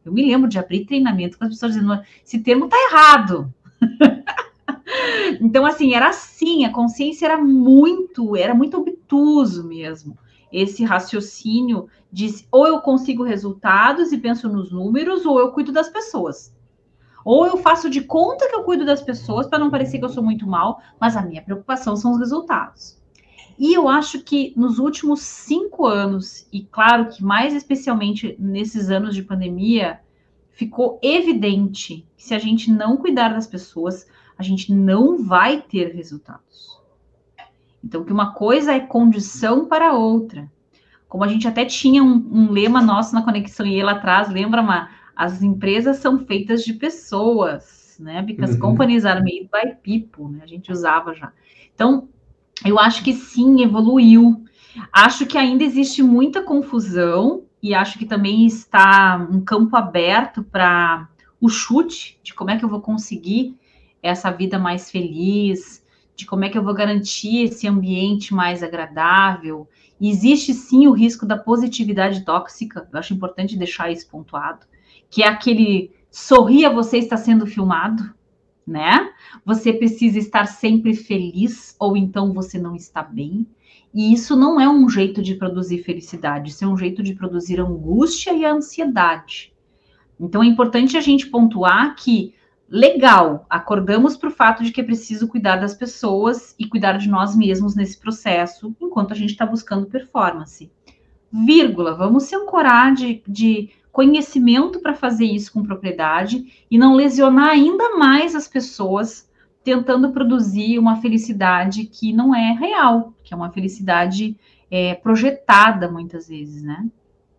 [0.05, 3.53] Eu me lembro de abrir treinamento com as pessoas dizendo: esse termo está errado.
[5.41, 10.17] então, assim, era assim, a consciência era muito, era muito obtuso mesmo.
[10.53, 15.89] Esse raciocínio de ou eu consigo resultados e penso nos números, ou eu cuido das
[15.89, 16.55] pessoas.
[17.25, 20.11] Ou eu faço de conta que eu cuido das pessoas para não parecer que eu
[20.11, 23.01] sou muito mal, mas a minha preocupação são os resultados.
[23.59, 29.15] E eu acho que nos últimos cinco anos, e claro que mais especialmente nesses anos
[29.15, 30.01] de pandemia,
[30.51, 35.95] ficou evidente que se a gente não cuidar das pessoas, a gente não vai ter
[35.95, 36.72] resultados.
[37.85, 40.51] Então, que uma coisa é condição para outra.
[41.09, 44.63] Como a gente até tinha um, um lema nosso na Conexão e lá atrás, lembra,
[44.63, 44.91] Má?
[45.15, 48.23] As empresas são feitas de pessoas, né?
[48.23, 48.61] Because uhum.
[48.61, 50.41] companies are made by people, né?
[50.43, 51.33] A gente usava já.
[51.75, 52.09] Então,
[52.65, 54.45] eu acho que sim, evoluiu.
[54.93, 61.09] Acho que ainda existe muita confusão e acho que também está um campo aberto para
[61.41, 63.57] o chute de como é que eu vou conseguir
[64.03, 65.82] essa vida mais feliz,
[66.15, 69.69] de como é que eu vou garantir esse ambiente mais agradável.
[70.01, 74.67] E existe sim o risco da positividade tóxica, eu acho importante deixar isso pontuado,
[75.09, 78.13] que é aquele sorria, você está sendo filmado,
[78.67, 79.11] né?
[79.45, 83.47] Você precisa estar sempre feliz, ou então você não está bem.
[83.95, 87.61] E isso não é um jeito de produzir felicidade, isso é um jeito de produzir
[87.61, 89.53] angústia e ansiedade.
[90.19, 92.35] Então é importante a gente pontuar que,
[92.73, 97.07] legal, acordamos para o fato de que é preciso cuidar das pessoas e cuidar de
[97.07, 100.73] nós mesmos nesse processo, enquanto a gente está buscando performance.
[101.31, 107.51] Vírgula, vamos se ancorar de, de conhecimento para fazer isso com propriedade e não lesionar
[107.51, 109.31] ainda mais as pessoas
[109.63, 114.35] tentando produzir uma felicidade que não é real, que é uma felicidade
[114.71, 116.89] é, projetada muitas vezes, né?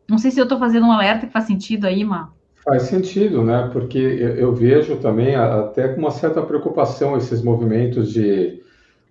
[0.08, 2.32] Não sei se eu estou fazendo um alerta que faz sentido aí, Ma.
[2.64, 3.70] Faz sentido, né?
[3.74, 8.62] Porque eu, eu vejo também até com uma certa preocupação esses movimentos de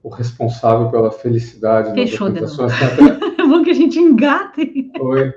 [0.02, 3.22] o responsável pela felicidade Fechou, nas organizações.
[3.42, 4.92] É bom que a gente engate.
[5.00, 5.34] Oi.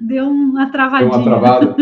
[0.00, 1.10] Deu uma travadinha.
[1.10, 1.76] Deu uma travada.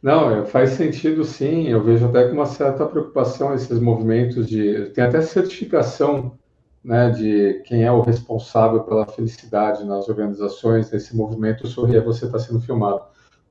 [0.00, 1.68] Não, é, faz sentido sim.
[1.68, 4.90] Eu vejo até com uma certa preocupação esses movimentos de.
[4.94, 6.38] Tem até certificação
[6.84, 12.38] né, de quem é o responsável pela felicidade nas organizações, nesse movimento Sorria, você está
[12.38, 13.02] sendo filmado.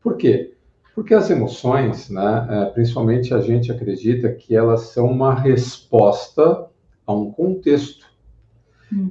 [0.02, 0.54] Por quê?
[0.94, 6.68] Porque as emoções, né, é, principalmente a gente acredita que elas são uma resposta
[7.06, 8.06] a um contexto.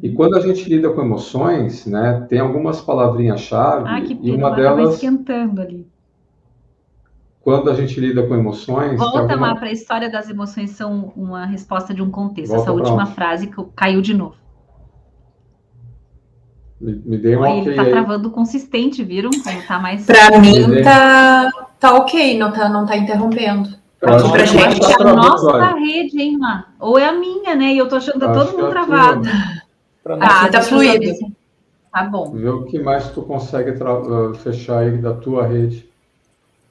[0.03, 0.15] E uhum.
[0.15, 4.95] quando a gente lida com emoções, né, tem algumas palavrinhas-chave ah, que e uma delas
[4.95, 5.87] esquentando ali
[7.41, 8.99] quando a gente lida com emoções.
[8.99, 9.49] Volta alguma...
[9.49, 12.53] lá para a história das emoções são uma resposta de um contexto.
[12.53, 13.15] Volta Essa última onde?
[13.15, 14.37] frase que caiu de novo.
[16.81, 19.31] Me, me dê um Ele está travando consistente, viram?
[19.31, 20.07] Como tá mais.
[20.07, 23.79] Para mim tá, tá ok, não tá, não tá interrompendo.
[24.03, 26.69] Aqui pra gente é a nossa rede, hein, Má?
[26.81, 27.75] Ou é a minha, né?
[27.75, 29.29] E eu tô achando que tá todo mundo é travado.
[30.07, 31.13] Ah, tá fluido.
[31.93, 32.33] Tá bom.
[32.33, 33.75] Vê o que mais tu consegue
[34.43, 35.90] fechar aí da tua rede.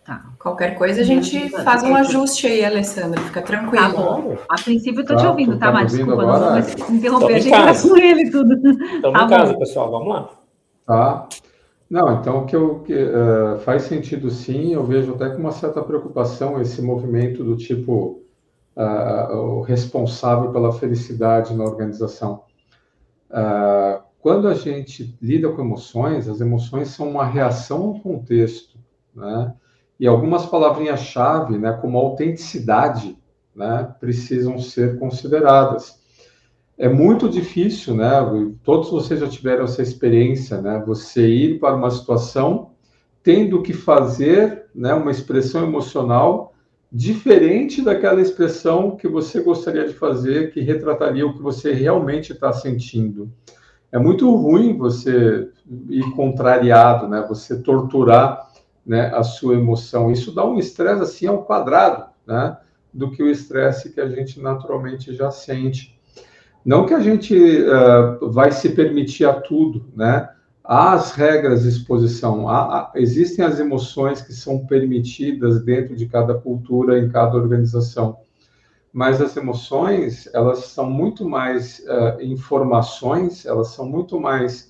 [0.09, 0.23] Tá.
[0.39, 3.83] Qualquer coisa a gente faz um ajuste aí, Alessandra, fica tranquilo.
[3.83, 4.37] Tá bom.
[4.49, 6.39] A princípio eu tô tá, te ouvindo, tá, Mas Desculpa, agora?
[6.39, 8.53] não vou interromper, a gente tá com ele tudo.
[8.55, 10.29] Estamos tá em casa, pessoal, vamos lá.
[10.87, 11.29] Tá.
[11.87, 15.79] Não, então que eu que, uh, faz sentido sim, eu vejo até com uma certa
[15.83, 18.23] preocupação esse movimento do tipo
[18.75, 22.45] uh, o responsável pela felicidade na organização.
[23.29, 28.75] Uh, quando a gente lida com emoções, as emoções são uma reação ao contexto,
[29.13, 29.53] né?
[29.99, 33.17] E algumas palavrinhas-chave, né, como autenticidade,
[33.55, 35.99] né, precisam ser consideradas.
[36.77, 38.09] É muito difícil, né?
[38.63, 40.81] Todos vocês já tiveram essa experiência, né?
[40.87, 42.71] Você ir para uma situação
[43.21, 46.53] tendo que fazer, né, uma expressão emocional
[46.89, 52.53] diferente daquela expressão que você gostaria de fazer, que retrataria o que você realmente está
[52.53, 53.29] sentindo.
[53.91, 55.49] É muito ruim você
[55.89, 57.25] ir contrariado, né?
[57.27, 58.48] Você torturar
[58.89, 60.11] né, a sua emoção.
[60.11, 62.57] Isso dá um estresse assim ao quadrado, né,
[62.91, 65.95] do que o estresse que a gente naturalmente já sente.
[66.65, 70.27] Não que a gente uh, vai se permitir a tudo, né?
[70.63, 76.07] Há as regras de exposição, há, há, existem as emoções que são permitidas dentro de
[76.07, 78.17] cada cultura, em cada organização.
[78.91, 84.68] mas as emoções, elas são muito mais uh, informações, elas são muito mais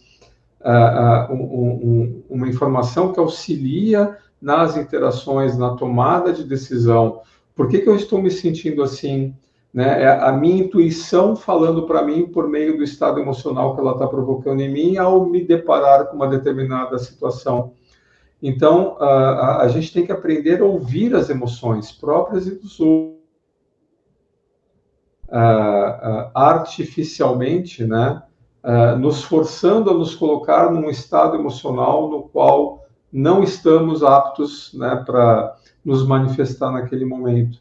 [0.61, 7.21] uh, uh, um, um, uma informação que auxilia nas interações, na tomada de decisão.
[7.55, 9.35] Por que, que eu estou me sentindo assim?
[9.73, 10.03] Né?
[10.03, 14.07] É a minha intuição falando para mim por meio do estado emocional que ela está
[14.07, 17.73] provocando em mim ao me deparar com uma determinada situação.
[18.41, 23.19] Então, a, a gente tem que aprender a ouvir as emoções próprias e dos outros
[25.29, 28.21] uh, artificialmente, né,
[28.63, 35.03] uh, nos forçando a nos colocar num estado emocional no qual não estamos aptos né,
[35.05, 37.59] para nos manifestar naquele momento.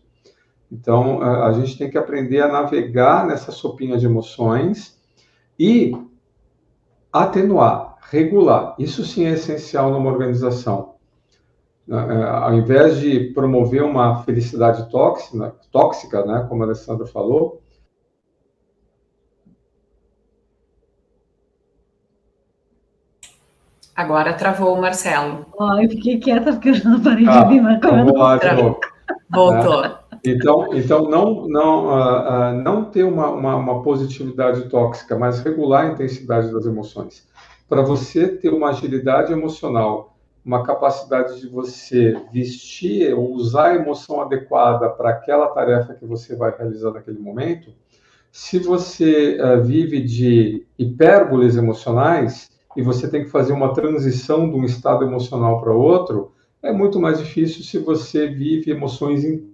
[0.71, 5.01] Então, a gente tem que aprender a navegar nessa sopinha de emoções
[5.59, 5.97] e
[7.11, 8.75] atenuar, regular.
[8.79, 10.97] Isso sim é essencial numa organização.
[11.91, 17.63] Ao invés de promover uma felicidade tóxica, tóxica, né, como a Alessandra falou,
[23.99, 25.45] Agora travou o Marcelo.
[25.59, 28.53] Oh, eu fiquei quieta porque eu não parei ah, de vir, mas vamos lá de
[28.53, 28.81] novo.
[29.29, 29.85] Voltou.
[29.85, 29.99] É.
[30.25, 35.85] Então, então não, não, uh, uh, não ter uma, uma, uma, positividade tóxica, mas regular
[35.85, 37.27] a intensidade das emoções.
[37.69, 44.21] Para você ter uma agilidade emocional, uma capacidade de você vestir ou usar a emoção
[44.21, 47.73] adequada para aquela tarefa que você vai realizar naquele momento,
[48.31, 54.57] se você uh, vive de hipérboles emocionais, e você tem que fazer uma transição de
[54.57, 59.49] um estado emocional para outro, é muito mais difícil se você vive emoções in...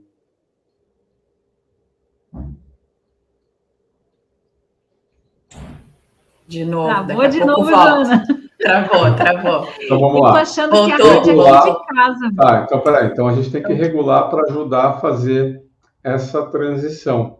[6.46, 8.24] De novo, travou de novo, Jana.
[8.58, 9.68] Travou, travou.
[9.80, 10.28] Então vamos lá.
[10.28, 10.96] Eu tô achando Voltou.
[10.96, 12.32] que a rede é aqui de casa.
[12.36, 13.06] Tá, então peraí.
[13.08, 15.62] Então a gente tem que regular para ajudar a fazer
[16.02, 17.38] essa transição.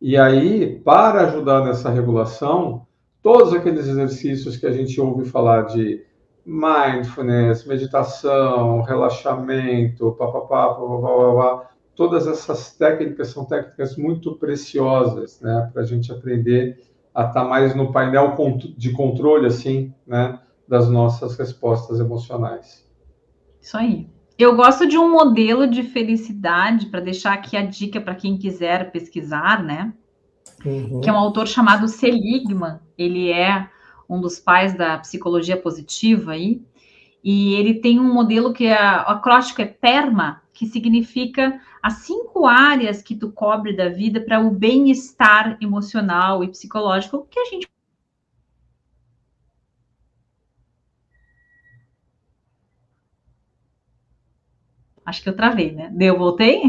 [0.00, 2.86] E aí, para ajudar nessa regulação,
[3.22, 6.04] todos aqueles exercícios que a gente ouve falar de
[6.44, 15.86] mindfulness, meditação, relaxamento, papapá, papapá, todas essas técnicas são técnicas muito preciosas, né, para a
[15.86, 16.82] gente aprender
[17.14, 18.34] a estar tá mais no painel
[18.76, 22.88] de controle, assim, né, das nossas respostas emocionais.
[23.60, 24.08] Isso aí.
[24.38, 28.90] Eu gosto de um modelo de felicidade, para deixar aqui a dica para quem quiser
[28.90, 29.92] pesquisar, né?
[30.64, 31.00] Uhum.
[31.00, 32.78] que é um autor chamado Seligman.
[32.96, 33.68] Ele é
[34.08, 36.60] um dos pais da psicologia positiva aí,
[37.22, 42.46] e ele tem um modelo que é, o acróstico é PERMA, que significa as cinco
[42.46, 47.68] áreas que tu cobre da vida para o bem-estar emocional e psicológico, que a gente
[55.04, 55.90] Acho que eu travei, né?
[55.92, 56.62] Deu, voltei?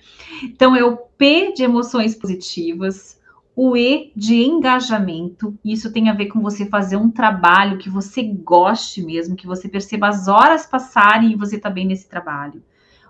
[0.42, 3.20] então, é o P de emoções positivas,
[3.54, 8.22] o E de engajamento, isso tem a ver com você fazer um trabalho que você
[8.22, 12.62] goste mesmo, que você perceba as horas passarem e você tá bem nesse trabalho.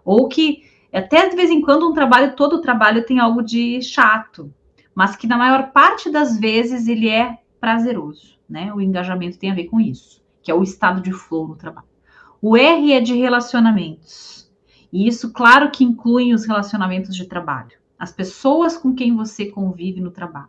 [0.04, 4.52] Ou que até de vez em quando um trabalho, todo trabalho tem algo de chato,
[4.92, 8.74] mas que na maior parte das vezes ele é prazeroso, né?
[8.74, 11.86] O engajamento tem a ver com isso, que é o estado de flow no trabalho.
[12.42, 14.50] O R é de relacionamentos.
[14.92, 20.00] E isso, claro que inclui os relacionamentos de trabalho as pessoas com quem você convive
[20.00, 20.48] no trabalho.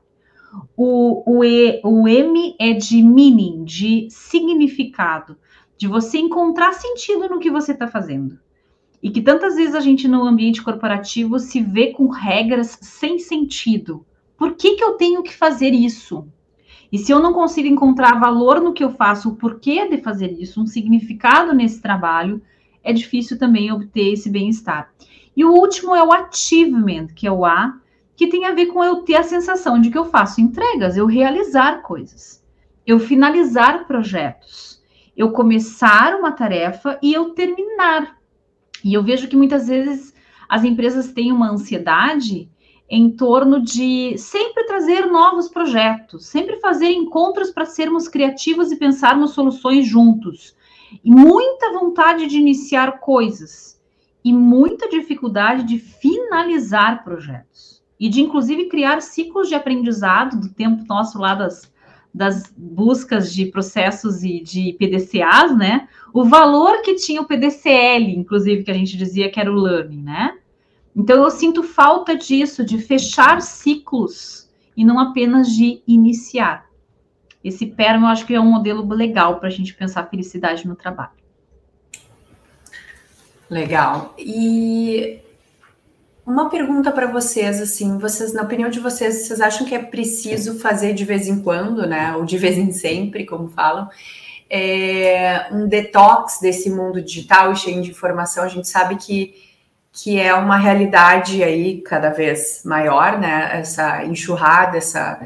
[0.75, 5.37] O, o, e, o M é de meaning, de significado,
[5.77, 8.39] de você encontrar sentido no que você está fazendo.
[9.03, 14.03] E que tantas vezes a gente no ambiente corporativo se vê com regras sem sentido.
[14.35, 16.27] Por que, que eu tenho que fazer isso?
[16.91, 20.31] E se eu não consigo encontrar valor no que eu faço, o porquê de fazer
[20.31, 22.41] isso, um significado nesse trabalho,
[22.83, 24.91] é difícil também obter esse bem-estar.
[25.35, 27.75] E o último é o achievement, que é o A,
[28.15, 31.05] que tem a ver com eu ter a sensação de que eu faço entregas, eu
[31.05, 32.43] realizar coisas,
[32.85, 34.81] eu finalizar projetos,
[35.17, 38.17] eu começar uma tarefa e eu terminar.
[38.83, 40.13] E eu vejo que muitas vezes
[40.47, 42.49] as empresas têm uma ansiedade
[42.89, 49.31] em torno de sempre trazer novos projetos, sempre fazer encontros para sermos criativos e pensarmos
[49.31, 50.55] soluções juntos.
[51.03, 53.72] E muita vontade de iniciar coisas
[54.23, 60.83] e muita dificuldade de finalizar projetos e de inclusive criar ciclos de aprendizado do tempo
[60.87, 61.71] nosso lá das,
[62.13, 65.87] das buscas de processos e de PDCAs, né?
[66.13, 70.03] O valor que tinha o PDCL, inclusive, que a gente dizia que era o learning,
[70.03, 70.37] né?
[70.95, 76.69] Então eu sinto falta disso, de fechar ciclos e não apenas de iniciar.
[77.43, 80.75] Esse PERM eu acho que é um modelo legal para a gente pensar felicidade no
[80.75, 81.22] trabalho.
[83.53, 84.15] Legal.
[84.17, 85.21] E
[86.25, 90.57] Uma pergunta para vocês, assim, vocês, na opinião de vocês, vocês acham que é preciso
[90.57, 93.89] fazer de vez em quando, né, ou de vez em sempre, como falam,
[94.49, 98.45] é, um detox desse mundo digital e cheio de informação?
[98.45, 99.33] A gente sabe que,
[99.91, 105.19] que é uma realidade aí cada vez maior, né, essa enxurrada, essa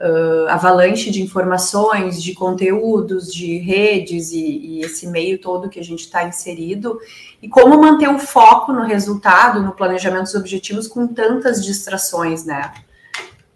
[0.00, 5.84] uh, avalanche de informações, de conteúdos, de redes e, e esse meio todo que a
[5.84, 6.98] gente está inserido,
[7.42, 12.72] e como manter o foco no resultado, no planejamento dos objetivos com tantas distrações, né?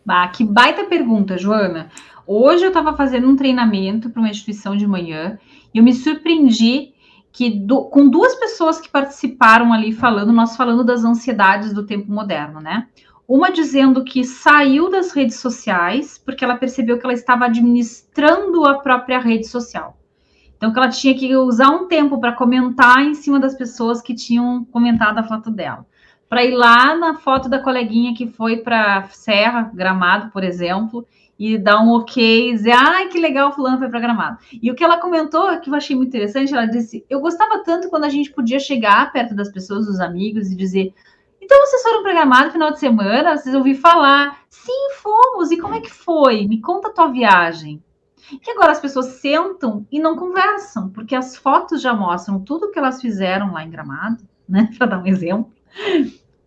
[0.04, 1.90] Bah, que baita pergunta, Joana.
[2.26, 5.38] Hoje eu estava fazendo um treinamento para uma instituição de manhã
[5.72, 6.92] e eu me surpreendi
[7.32, 12.12] que do, com duas pessoas que participaram ali falando, nós falando das ansiedades do tempo
[12.12, 12.86] moderno, né?
[13.26, 18.78] Uma dizendo que saiu das redes sociais porque ela percebeu que ela estava administrando a
[18.78, 19.96] própria rede social.
[20.56, 24.14] Então, que ela tinha que usar um tempo para comentar em cima das pessoas que
[24.14, 25.84] tinham comentado a foto dela.
[26.28, 31.04] Para ir lá na foto da coleguinha que foi para Serra, Gramado, por exemplo,
[31.38, 34.38] e dar um ok, dizer, ai, que legal, fulano foi para Gramado.
[34.62, 37.88] E o que ela comentou, que eu achei muito interessante, ela disse, eu gostava tanto
[37.88, 40.94] quando a gente podia chegar perto das pessoas, dos amigos, e dizer,
[41.42, 43.36] então vocês foram programados no final de semana?
[43.36, 44.38] Vocês ouviram falar?
[44.48, 45.50] Sim, fomos.
[45.50, 46.46] E como é que foi?
[46.46, 47.82] Me conta a tua viagem.
[48.40, 52.78] Que agora as pessoas sentam e não conversam, porque as fotos já mostram tudo que
[52.78, 54.70] elas fizeram lá em Gramado, né?
[54.78, 55.52] Para dar um exemplo.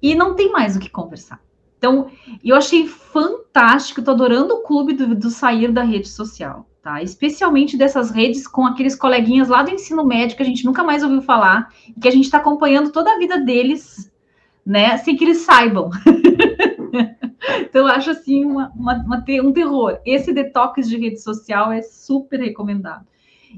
[0.02, 1.42] E não tem mais o que conversar.
[1.78, 2.10] Então,
[2.42, 7.04] eu achei fantástico, estou adorando o clube do, do sair da rede social, tá?
[7.04, 11.04] Especialmente dessas redes com aqueles coleguinhas lá do ensino médio que a gente nunca mais
[11.04, 14.10] ouviu falar, e que a gente está acompanhando toda a vida deles
[14.66, 14.98] né?
[14.98, 15.90] Sem que eles saibam.
[17.62, 20.00] então, eu acho assim uma, uma, uma, um terror.
[20.06, 23.06] Esse detox de rede social é super recomendado.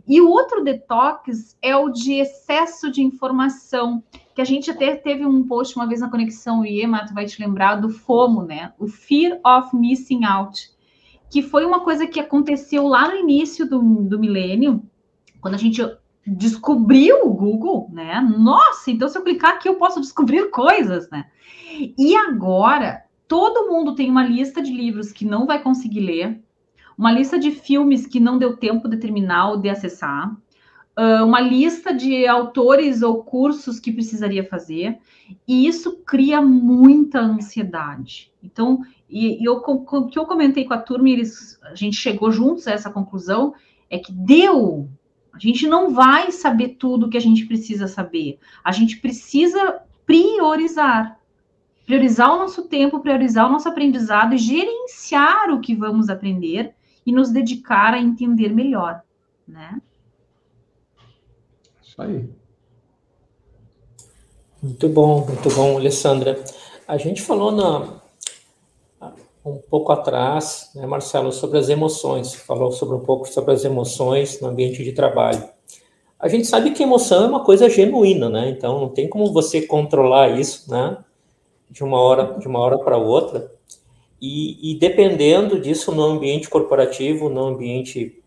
[0.08, 4.04] E o outro detox é o de excesso de informação,
[4.36, 7.42] que a gente até teve um post uma vez na Conexão IEMA, tu vai te
[7.42, 8.74] lembrar do FOMO, né?
[8.78, 10.70] O Fear of Missing Out,
[11.32, 14.84] que foi uma coisa que aconteceu lá no início do, do milênio,
[15.42, 15.82] quando a gente
[16.28, 18.20] descobriu o Google, né?
[18.38, 21.26] Nossa, então se eu clicar aqui eu posso descobrir coisas, né?
[21.98, 26.42] E agora todo mundo tem uma lista de livros que não vai conseguir ler,
[26.98, 30.36] uma lista de filmes que não deu tempo de terminar ou de acessar,
[31.24, 34.98] uma lista de autores ou cursos que precisaria fazer,
[35.48, 38.32] e isso cria muita ansiedade.
[38.42, 42.32] Então, e, e eu, o que eu comentei com a turma, eles, a gente chegou
[42.32, 43.54] juntos a essa conclusão,
[43.90, 44.90] é que deu
[45.38, 48.40] a gente não vai saber tudo que a gente precisa saber.
[48.64, 51.20] A gente precisa priorizar.
[51.86, 56.74] Priorizar o nosso tempo, priorizar o nosso aprendizado e gerenciar o que vamos aprender
[57.06, 59.02] e nos dedicar a entender melhor,
[59.48, 59.80] né?
[61.82, 62.28] Isso aí.
[64.62, 66.44] Muito bom, muito bom, Alessandra.
[66.88, 68.02] A gente falou na,
[69.54, 72.34] um pouco atrás, né, Marcelo, sobre as emoções.
[72.36, 75.44] Falou sobre um pouco sobre as emoções no ambiente de trabalho.
[76.20, 78.50] A gente sabe que emoção é uma coisa genuína, né?
[78.50, 80.98] Então não tem como você controlar isso, né?
[81.70, 83.52] De uma hora de uma hora para outra.
[84.20, 88.20] E, e, dependendo disso no ambiente corporativo, no ambiente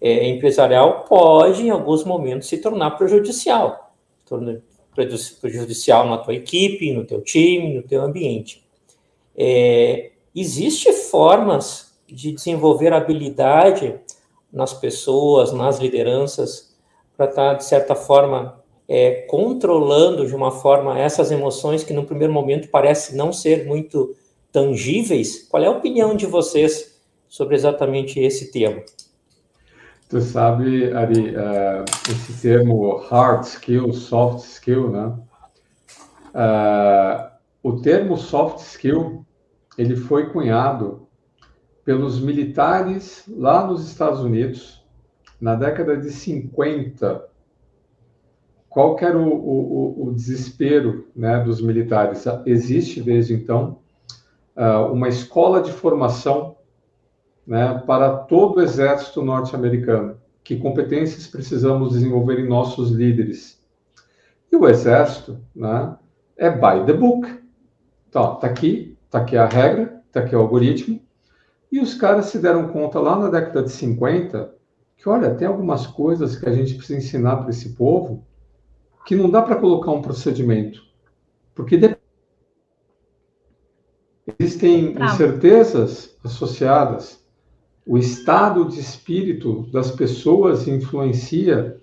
[0.00, 3.94] é, empresarial, pode em alguns momentos se tornar prejudicial,
[4.26, 4.60] torna
[5.40, 8.64] prejudicial na tua equipe, no teu time, no teu ambiente.
[9.36, 10.10] É,
[10.40, 13.98] Existem formas de desenvolver habilidade
[14.52, 16.76] nas pessoas, nas lideranças,
[17.16, 22.04] para estar, tá, de certa forma, é, controlando de uma forma essas emoções que, no
[22.04, 24.14] primeiro momento, parecem não ser muito
[24.52, 25.48] tangíveis.
[25.48, 28.80] Qual é a opinião de vocês sobre exatamente esse tema?
[30.08, 35.18] Tu sabe, Ari, uh, esse termo hard skill, soft skill, né?
[36.32, 37.28] Uh,
[37.60, 39.26] o termo soft skill
[39.78, 41.06] ele foi cunhado
[41.84, 44.84] pelos militares lá nos Estados Unidos
[45.40, 47.24] na década de 50.
[48.68, 52.24] Qual que era o, o, o desespero né, dos militares?
[52.44, 53.78] Existe desde então
[54.56, 56.56] ah, uma escola de formação
[57.46, 60.18] né, para todo o exército norte-americano.
[60.42, 63.62] Que competências precisamos desenvolver em nossos líderes?
[64.50, 65.96] E o exército né,
[66.36, 67.40] é by the book.
[68.08, 71.00] Então, está aqui, Está aqui a regra, está aqui o algoritmo.
[71.72, 74.54] E os caras se deram conta lá na década de 50
[74.98, 78.26] que, olha, tem algumas coisas que a gente precisa ensinar para esse povo
[79.06, 80.82] que não dá para colocar um procedimento.
[81.54, 81.80] Porque
[84.38, 87.24] existem incertezas associadas.
[87.86, 91.80] O estado de espírito das pessoas influencia.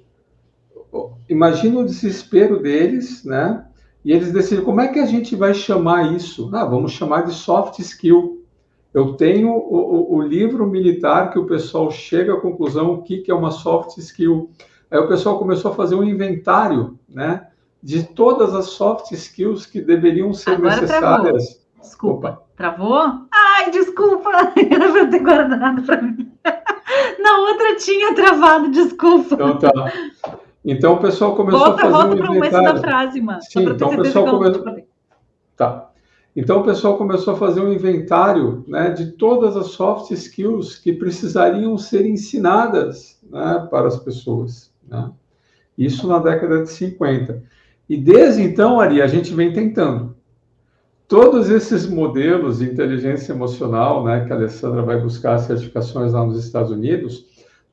[1.27, 3.67] Imagina o desespero deles, né?
[4.05, 6.51] E eles decidem como é que a gente vai chamar isso.
[6.53, 8.45] Ah, vamos chamar de soft skill.
[8.93, 13.17] Eu tenho o, o, o livro militar que o pessoal chega à conclusão o que,
[13.17, 14.51] que é uma soft skill.
[14.91, 17.47] Aí o pessoal começou a fazer um inventário, né,
[17.81, 21.43] de todas as soft skills que deveriam ser Agora necessárias.
[21.43, 21.65] Travou.
[21.81, 22.41] Desculpa, Opa.
[22.55, 23.27] travou?
[23.31, 26.31] Ai, desculpa, eu vou ter guardado para mim.
[27.19, 29.33] Na outra tinha travado, desculpa.
[29.33, 29.91] Então tá.
[30.65, 32.41] Então o pessoal começou volta, a fazer volta um inventário.
[32.41, 33.41] Volta para o começo da frase, mano.
[33.43, 34.85] Sim, então o pessoal começou...
[35.55, 35.91] Tá.
[36.35, 40.91] Então o pessoal começou a fazer um inventário né, de todas as soft skills que
[40.91, 44.73] precisariam ser ensinadas né, para as pessoas.
[44.85, 45.11] Né?
[45.77, 47.43] Isso na década de 50.
[47.87, 50.15] E desde então, Ari, a gente vem tentando.
[51.07, 56.43] Todos esses modelos de inteligência emocional, né, que a Alessandra vai buscar certificações lá nos
[56.43, 57.27] Estados Unidos,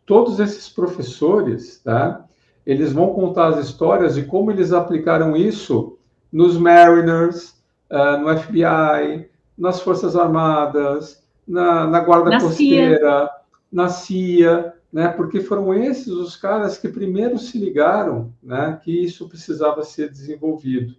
[0.05, 2.27] todos esses professores, tá,
[2.67, 5.99] eles vão contar as histórias de como eles aplicaram isso
[6.33, 7.55] nos Mariners,
[7.91, 13.31] uh, no FBI, nas Forças Armadas, na, na Guarda na Costeira, CIA.
[13.71, 15.09] na CIA, né?
[15.09, 18.79] Porque foram esses os caras que primeiro se ligaram, né?
[18.83, 20.95] Que isso precisava ser desenvolvido.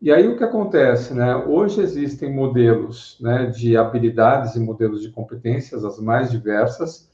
[0.00, 1.36] E aí o que acontece, né?
[1.36, 3.46] Hoje existem modelos, né?
[3.46, 7.09] De habilidades e modelos de competências as mais diversas.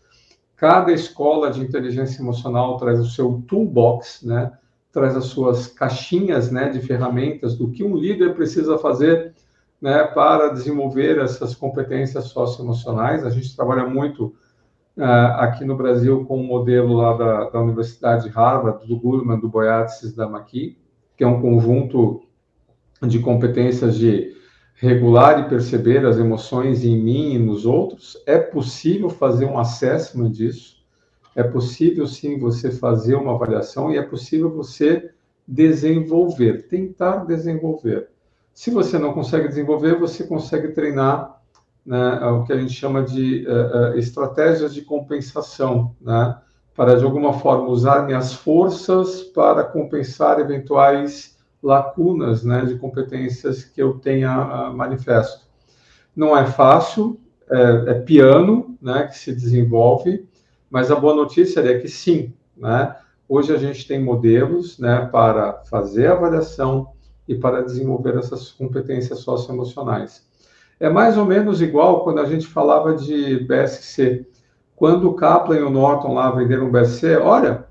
[0.56, 4.52] Cada escola de inteligência emocional traz o seu toolbox, né?
[4.90, 9.34] traz as suas caixinhas né, de ferramentas do que um líder precisa fazer
[9.78, 13.22] né, para desenvolver essas competências socioemocionais.
[13.22, 14.34] A gente trabalha muito
[14.96, 18.98] uh, aqui no Brasil com o um modelo lá da, da, Universidade de Harvard, do
[18.98, 20.78] Goleman, do Boyatzis, da McKee,
[21.14, 22.22] que é um conjunto
[23.02, 24.35] de competências de
[24.76, 28.16] regular e perceber as emoções em mim e nos outros.
[28.26, 30.76] É possível fazer um assessment disso
[31.36, 35.10] é possível sim você fazer uma avaliação e é possível você
[35.46, 38.08] desenvolver, tentar desenvolver.
[38.54, 41.38] Se você não consegue desenvolver, você consegue treinar
[41.84, 46.38] né, o que a gente chama de uh, uh, estratégias de compensação, né,
[46.74, 51.35] para de alguma forma usar minhas forças para compensar eventuais
[51.66, 55.44] lacunas né, de competências que eu tenha uh, manifesto.
[56.14, 60.28] Não é fácil, é, é piano né, que se desenvolve,
[60.70, 62.94] mas a boa notícia é que sim, né?
[63.28, 66.92] Hoje a gente tem modelos, né, para fazer avaliação
[67.26, 70.24] e para desenvolver essas competências socioemocionais.
[70.78, 74.24] É mais ou menos igual quando a gente falava de BSC.
[74.76, 77.66] Quando o Kaplan e o Norton lá venderam o BSC, olha,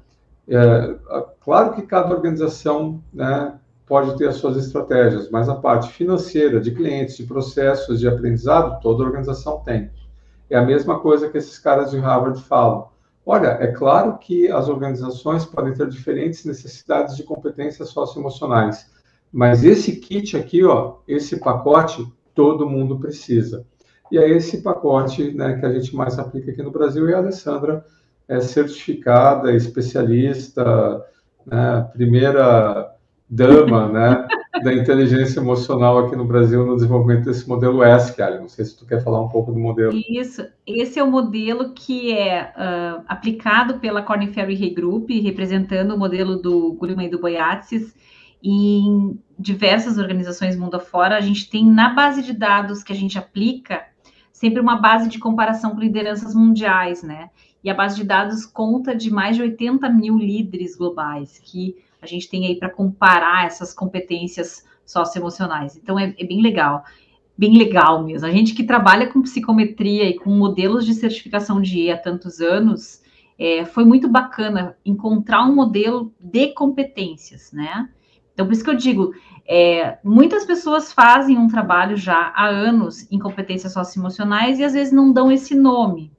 [0.49, 0.95] é,
[1.39, 6.71] claro que cada organização né, pode ter as suas estratégias, mas a parte financeira, de
[6.71, 9.91] clientes, de processos, de aprendizado, toda organização tem.
[10.49, 12.89] É a mesma coisa que esses caras de Harvard falam.
[13.25, 18.91] Olha, é claro que as organizações podem ter diferentes necessidades de competências socioemocionais,
[19.31, 23.65] mas esse kit aqui, ó, esse pacote, todo mundo precisa.
[24.11, 27.17] E é esse pacote né, que a gente mais aplica aqui no Brasil, e a
[27.17, 27.83] Alessandra
[28.27, 31.03] é certificada, especialista,
[31.45, 32.94] né, primeira
[33.29, 34.27] dama, né,
[34.63, 38.39] da inteligência emocional aqui no Brasil no desenvolvimento desse modelo ESC, Ali.
[38.39, 39.93] Não sei se tu quer falar um pouco do modelo.
[40.09, 45.97] Isso, esse é o modelo que é uh, aplicado pela Corn Ferry Regroup, representando o
[45.97, 47.95] modelo do Gulliman e do Boyatzis,
[48.43, 51.17] em diversas organizações mundo afora.
[51.17, 53.83] A gente tem na base de dados que a gente aplica
[54.31, 57.29] sempre uma base de comparação com lideranças mundiais, né?
[57.63, 62.07] E a base de dados conta de mais de 80 mil líderes globais que a
[62.07, 65.75] gente tem aí para comparar essas competências socioemocionais.
[65.75, 66.83] Então é, é bem legal,
[67.37, 68.27] bem legal mesmo.
[68.27, 72.39] A gente que trabalha com psicometria e com modelos de certificação de E há tantos
[72.39, 73.03] anos,
[73.37, 77.89] é, foi muito bacana encontrar um modelo de competências, né?
[78.33, 79.13] Então, por isso que eu digo,
[79.47, 84.91] é, muitas pessoas fazem um trabalho já há anos em competências socioemocionais e às vezes
[84.91, 86.11] não dão esse nome,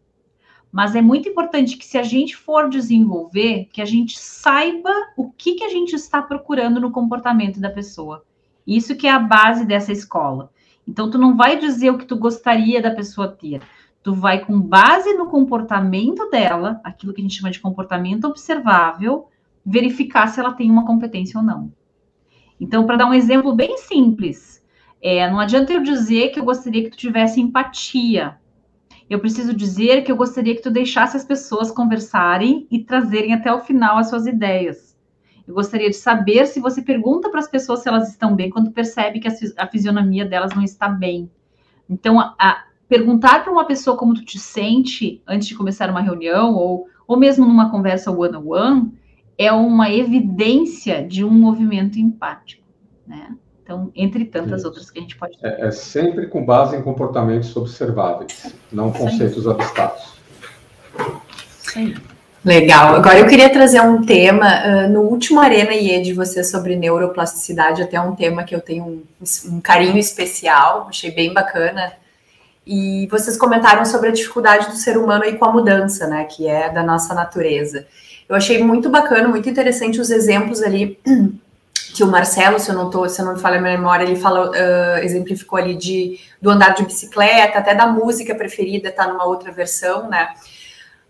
[0.76, 5.30] mas é muito importante que se a gente for desenvolver, que a gente saiba o
[5.30, 8.26] que, que a gente está procurando no comportamento da pessoa.
[8.66, 10.50] Isso que é a base dessa escola.
[10.86, 13.62] Então, tu não vai dizer o que tu gostaria da pessoa ter.
[14.02, 19.30] Tu vai, com base no comportamento dela, aquilo que a gente chama de comportamento observável,
[19.64, 21.72] verificar se ela tem uma competência ou não.
[22.60, 24.62] Então, para dar um exemplo bem simples,
[25.00, 28.36] é, não adianta eu dizer que eu gostaria que tu tivesse empatia,
[29.08, 33.52] eu preciso dizer que eu gostaria que tu deixasse as pessoas conversarem e trazerem até
[33.52, 34.96] o final as suas ideias.
[35.46, 38.72] Eu gostaria de saber se você pergunta para as pessoas se elas estão bem quando
[38.72, 41.30] percebe que a fisionomia delas não está bem.
[41.88, 46.00] Então, a, a perguntar para uma pessoa como tu te sente antes de começar uma
[46.00, 48.92] reunião ou, ou mesmo numa conversa one-on-one -on -one,
[49.38, 52.66] é uma evidência de um movimento empático.
[53.06, 53.36] né?
[53.66, 54.68] Então, entre tantas Isso.
[54.68, 55.36] outras que a gente pode.
[55.42, 60.14] É, é, sempre com base em comportamentos observáveis, não conceitos abstratos.
[62.44, 62.94] Legal.
[62.94, 64.46] Agora eu queria trazer um tema.
[64.46, 68.84] Uh, no último Arena IE de você sobre neuroplasticidade, até um tema que eu tenho
[68.84, 69.02] um,
[69.46, 71.92] um carinho especial, achei bem bacana.
[72.64, 76.22] E vocês comentaram sobre a dificuldade do ser humano aí com a mudança, né?
[76.22, 77.84] Que é da nossa natureza.
[78.28, 81.00] Eu achei muito bacana, muito interessante os exemplos ali
[81.96, 84.16] que o Marcelo, se eu não tô, se eu não me a minha memória, ele
[84.16, 89.24] falou, uh, exemplificou ali de do andar de bicicleta, até da música preferida, tá numa
[89.24, 90.28] outra versão, né?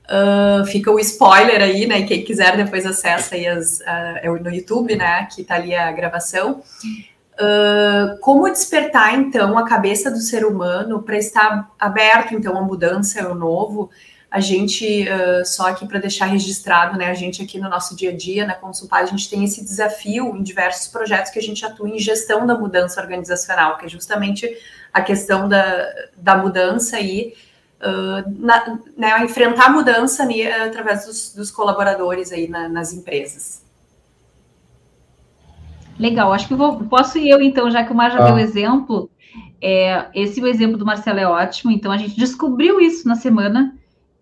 [0.04, 2.02] Uh, fica o spoiler aí, né?
[2.02, 5.26] Quem quiser depois acessa aí as, uh, no YouTube, né?
[5.34, 6.62] Que tá ali a gravação.
[8.22, 13.34] Como despertar então a cabeça do ser humano para estar aberto então à mudança, ao
[13.34, 13.90] novo,
[14.36, 18.10] a gente, uh, só aqui para deixar registrado, né, a gente aqui no nosso dia
[18.10, 21.64] a dia, na Consulpar, a gente tem esse desafio em diversos projetos que a gente
[21.64, 24.46] atua em gestão da mudança organizacional, que é justamente
[24.92, 27.32] a questão da, da mudança e
[27.80, 33.64] uh, na, né, enfrentar a mudança né, através dos, dos, colaboradores aí na, nas empresas.
[35.98, 38.26] Legal, acho que vou, posso ir eu então, já que o Mar já ah.
[38.26, 39.08] deu exemplo.
[39.62, 43.74] É, esse o exemplo do Marcelo é ótimo, então a gente descobriu isso na semana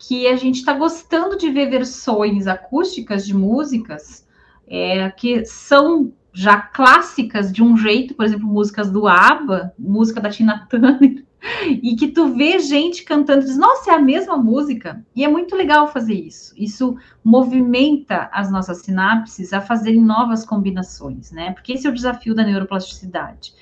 [0.06, 4.26] que a gente está gostando de ver versões acústicas de músicas
[4.66, 10.30] é, que são já clássicas de um jeito, por exemplo, músicas do ABBA, música da
[10.30, 11.24] Tina Turner,
[11.82, 15.04] e que tu vê gente cantando diz, nossa, é a mesma música.
[15.14, 16.52] E é muito legal fazer isso.
[16.56, 21.52] Isso movimenta as nossas sinapses a fazerem novas combinações, né?
[21.52, 23.52] Porque esse é o desafio da neuroplasticidade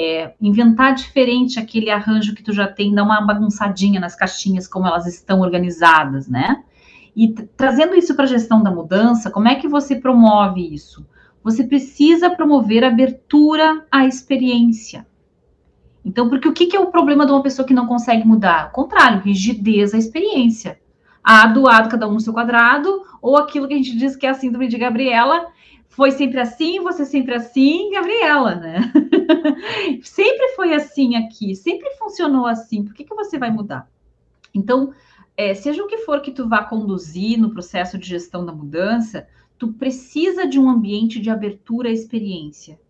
[0.00, 4.86] é, inventar diferente aquele arranjo que tu já tem, dar uma bagunçadinha nas caixinhas, como
[4.86, 6.64] elas estão organizadas, né?
[7.14, 11.06] E trazendo isso para a gestão da mudança, como é que você promove isso?
[11.44, 15.06] Você precisa promover abertura à experiência.
[16.04, 18.68] Então, porque o que, que é o problema de uma pessoa que não consegue mudar?
[18.68, 20.78] O contrário, rigidez à experiência.
[21.22, 24.26] A do lado, cada um no seu quadrado, ou aquilo que a gente diz que
[24.26, 25.48] é a síndrome de Gabriela,
[25.90, 28.92] foi sempre assim, você sempre assim, Gabriela, né?
[30.02, 33.90] sempre foi assim aqui, sempre funcionou assim, por que, que você vai mudar?
[34.54, 34.94] Então,
[35.36, 39.26] é, seja o que for que tu vá conduzir no processo de gestão da mudança,
[39.58, 42.80] tu precisa de um ambiente de abertura à experiência.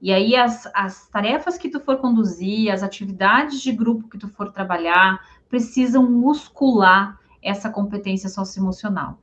[0.00, 4.28] E aí as, as tarefas que tu for conduzir, as atividades de grupo que tu
[4.28, 9.18] for trabalhar, precisam muscular essa competência socioemocional.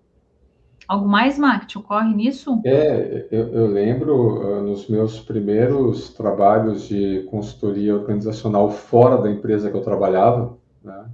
[0.88, 2.62] Algo mais, Mark, te ocorre nisso?
[2.64, 9.70] É, eu, eu lembro uh, nos meus primeiros trabalhos de consultoria organizacional fora da empresa
[9.70, 11.06] que eu trabalhava, né,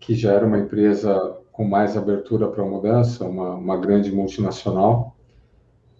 [0.00, 5.14] que já era uma empresa com mais abertura para mudança, uma, uma grande multinacional.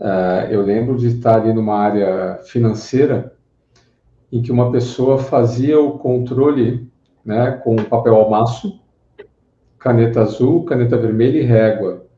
[0.01, 3.33] Uh, eu lembro de estar ali numa área financeira
[4.33, 6.91] em que uma pessoa fazia o controle
[7.25, 8.81] né, com papel almaço,
[9.79, 12.10] caneta azul, caneta vermelha e régua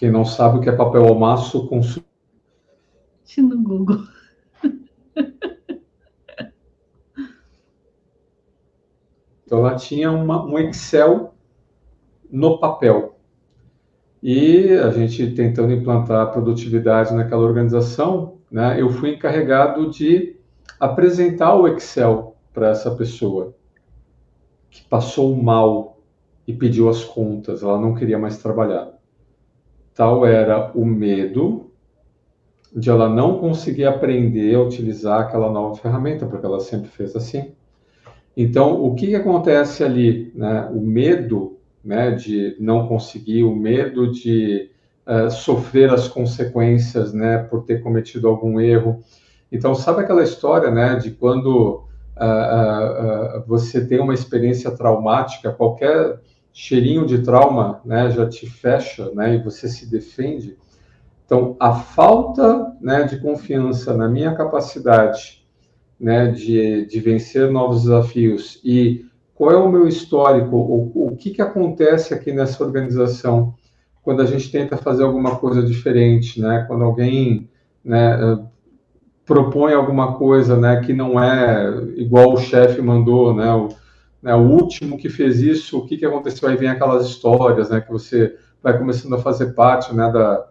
[0.00, 2.06] quem não sabe o que é papel almaço, consulte
[3.36, 3.98] no Google.
[9.44, 11.34] Então, ela tinha uma, um Excel
[12.30, 13.18] no papel.
[14.22, 20.34] E a gente tentando implantar produtividade naquela organização, né, eu fui encarregado de
[20.78, 23.54] apresentar o Excel para essa pessoa
[24.70, 25.98] que passou mal
[26.46, 28.98] e pediu as contas, ela não queria mais trabalhar.
[30.00, 31.72] Tal era o medo
[32.74, 37.52] de ela não conseguir aprender a utilizar aquela nova ferramenta, porque ela sempre fez assim.
[38.34, 40.32] Então, o que, que acontece ali?
[40.34, 40.70] Né?
[40.72, 44.70] O medo né, de não conseguir, o medo de
[45.06, 49.02] uh, sofrer as consequências né, por ter cometido algum erro.
[49.52, 51.84] Então, sabe aquela história né, de quando
[52.16, 56.20] uh, uh, você tem uma experiência traumática, qualquer
[56.52, 60.56] cheirinho de trauma né, já te fecha né, e você se defende.
[61.24, 65.46] Então, a falta né, de confiança na minha capacidade
[65.98, 71.30] né, de, de vencer novos desafios e qual é o meu histórico, o, o que,
[71.30, 73.54] que acontece aqui nessa organização
[74.02, 77.48] quando a gente tenta fazer alguma coisa diferente, né, quando alguém
[77.84, 78.38] né,
[79.24, 83.68] propõe alguma coisa né, que não é igual o chefe mandou, né, o,
[84.22, 86.48] né, o último que fez isso, o que, que aconteceu?
[86.48, 90.46] Aí vem aquelas histórias, né, que você vai começando a fazer parte, né, da,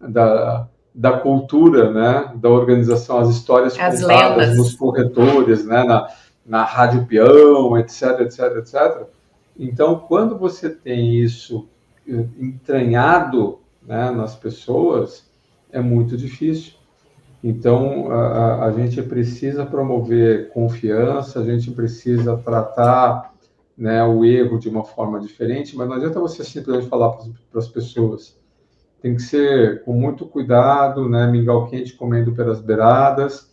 [0.00, 4.56] da, da cultura, né, da organização, as histórias as contadas lendas.
[4.56, 6.08] nos corretores, né, na,
[6.44, 9.06] na rádio peão, etc, etc, etc.
[9.58, 11.68] Então, quando você tem isso
[12.06, 15.30] entranhado, né, nas pessoas,
[15.70, 16.74] é muito difícil.
[17.42, 23.32] Então, a, a, gente precisa promover confiança, a gente precisa tratar
[23.76, 27.68] né, o erro de uma forma diferente, mas não adianta você simplesmente falar para as
[27.68, 28.38] pessoas.
[29.00, 33.50] Tem que ser com muito cuidado, né, mingau quente comendo pelas beiradas,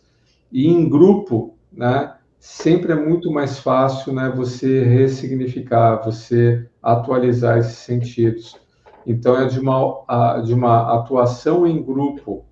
[0.52, 7.78] e em grupo, né, sempre é muito mais fácil né, você ressignificar, você atualizar esses
[7.78, 8.56] sentidos.
[9.04, 12.44] Então, é de uma, de uma atuação em grupo.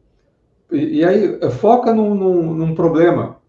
[0.71, 3.41] E, aí, foca num, num, num, problema.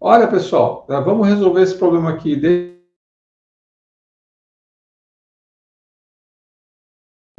[0.00, 2.36] Olha, pessoal, né, vamos resolver esse problema aqui.
[2.36, 2.76] Deixa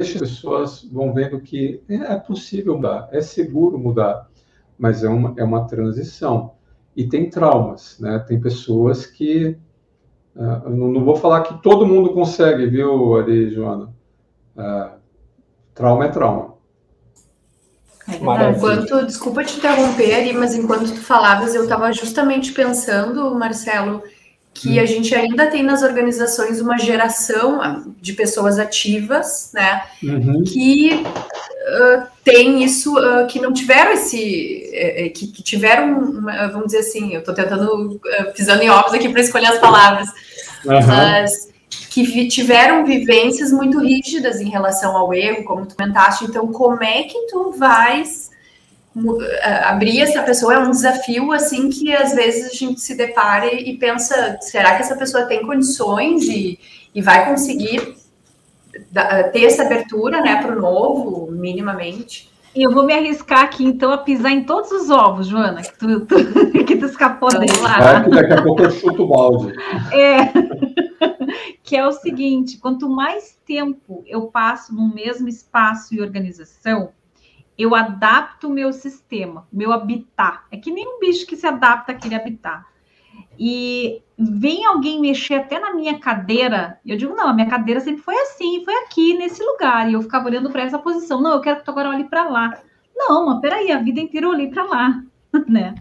[0.00, 4.30] as pessoas vão vendo que é possível mudar, é seguro mudar,
[4.78, 6.54] mas é uma, é uma transição
[6.98, 8.18] e tem traumas, né?
[8.20, 9.56] Tem pessoas que
[10.34, 13.94] uh, não, não, vou falar que todo mundo consegue, viu, Ari, Joana?
[14.56, 14.98] Uh,
[15.74, 16.57] trauma é trauma.
[18.08, 24.02] É enquanto, desculpa te interromper, Ari, mas enquanto tu falavas, eu estava justamente pensando, Marcelo,
[24.54, 24.82] que hum.
[24.82, 30.42] a gente ainda tem nas organizações uma geração ah, de pessoas ativas, né, uhum.
[30.42, 36.78] que uh, tem isso, uh, que não tiveram esse, uh, que, que, tiveram, vamos dizer
[36.78, 38.00] assim, eu estou tentando,
[38.34, 40.08] pisando em ovos aqui para escolher as palavras,
[40.64, 40.86] uhum.
[40.86, 46.82] mas que tiveram vivências muito rígidas em relação ao erro, como tu comentaste, então como
[46.82, 48.28] é que tu vais
[49.62, 53.76] abrir essa pessoa é um desafio assim que às vezes a gente se depara e
[53.76, 56.58] pensa, será que essa pessoa tem condições e,
[56.94, 57.96] e vai conseguir
[59.32, 62.28] ter essa abertura, né, para o novo, minimamente?
[62.54, 65.78] E eu vou me arriscar aqui, então, a pisar em todos os ovos, Joana, que
[65.78, 66.16] tu, tu
[66.64, 67.98] que tu escapou dele lá.
[67.98, 69.52] É que daqui a pouco eu chuto o balde.
[69.92, 70.32] É,
[71.62, 76.92] que é o seguinte, quanto mais tempo eu passo no mesmo espaço e organização,
[77.56, 80.44] eu adapto o meu sistema, meu habitat.
[80.50, 82.64] É que nem um bicho que se adapta àquele habitat.
[83.38, 88.02] E vem alguém mexer até na minha cadeira, eu digo, não, a minha cadeira sempre
[88.02, 91.20] foi assim, foi aqui, nesse lugar, e eu ficava olhando para essa posição.
[91.20, 92.60] Não, eu quero que tu agora olhe para lá.
[92.94, 95.02] Não, mas peraí, a vida inteira eu olhei para lá,
[95.46, 95.74] né?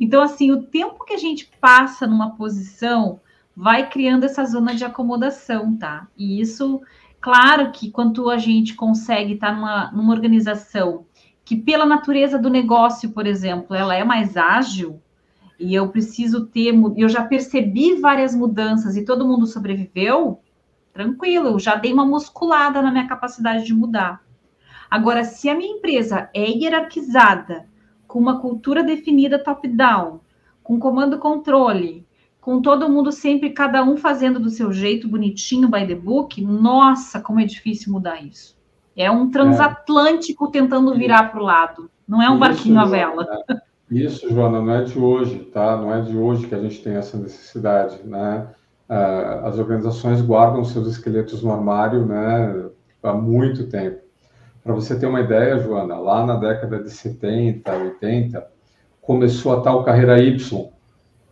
[0.00, 3.20] Então, assim, o tempo que a gente passa numa posição
[3.56, 6.08] vai criando essa zona de acomodação, tá?
[6.16, 6.80] E isso,
[7.20, 11.06] claro que quando a gente consegue estar tá numa, numa organização
[11.44, 15.00] que pela natureza do negócio, por exemplo, ela é mais ágil
[15.60, 20.40] e eu preciso ter, eu já percebi várias mudanças e todo mundo sobreviveu,
[20.92, 24.22] tranquilo, eu já dei uma musculada na minha capacidade de mudar.
[24.90, 27.66] Agora, se a minha empresa é hierarquizada,
[28.06, 30.20] com uma cultura definida top-down,
[30.62, 32.06] com comando-controle,
[32.44, 37.18] com todo mundo sempre, cada um fazendo do seu jeito, bonitinho, by the book, nossa,
[37.18, 38.54] como é difícil mudar isso.
[38.94, 40.50] É um transatlântico é.
[40.50, 41.90] tentando virar para o lado.
[42.06, 43.26] Não é um isso, barquinho à vela.
[43.48, 43.56] É.
[43.90, 45.78] Isso, Joana, não é de hoje, tá?
[45.78, 48.46] Não é de hoje que a gente tem essa necessidade, né?
[48.90, 52.66] É, as organizações guardam seus esqueletos no armário, né?
[53.02, 54.02] Há muito tempo.
[54.62, 58.46] Para você ter uma ideia, Joana, lá na década de 70, 80,
[59.00, 60.73] começou a tal carreira Y,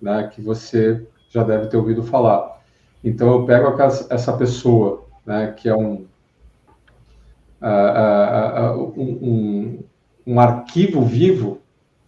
[0.03, 0.28] né?
[0.32, 2.61] Que você já deve ter ouvido falar.
[3.03, 3.74] Então eu pego
[4.11, 5.55] essa pessoa, né?
[5.57, 6.07] Que é um
[7.62, 9.84] uh, uh, um,
[10.26, 11.61] um, arquivo vivo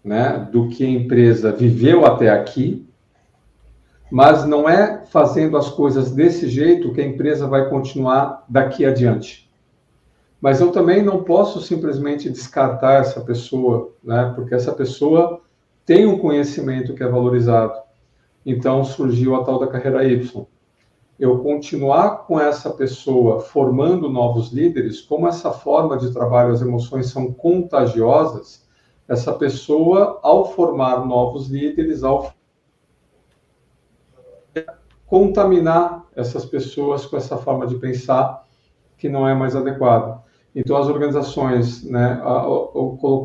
[0.03, 2.87] né, do que a empresa viveu até aqui,
[4.11, 9.51] mas não é fazendo as coisas desse jeito que a empresa vai continuar daqui adiante.
[10.41, 15.41] Mas eu também não posso simplesmente descartar essa pessoa, né, porque essa pessoa
[15.87, 17.84] tem um conhecimento que é valorizado.
[18.45, 20.47] Então surgiu a tal da carreira Y
[21.19, 27.07] eu continuar com essa pessoa formando novos líderes, como essa forma de trabalho, as emoções
[27.07, 28.67] são contagiosas,
[29.07, 32.33] essa pessoa, ao formar novos líderes, ao
[35.07, 38.45] contaminar essas pessoas com essa forma de pensar
[38.97, 40.23] que não é mais adequada.
[40.55, 42.21] Então, as organizações né,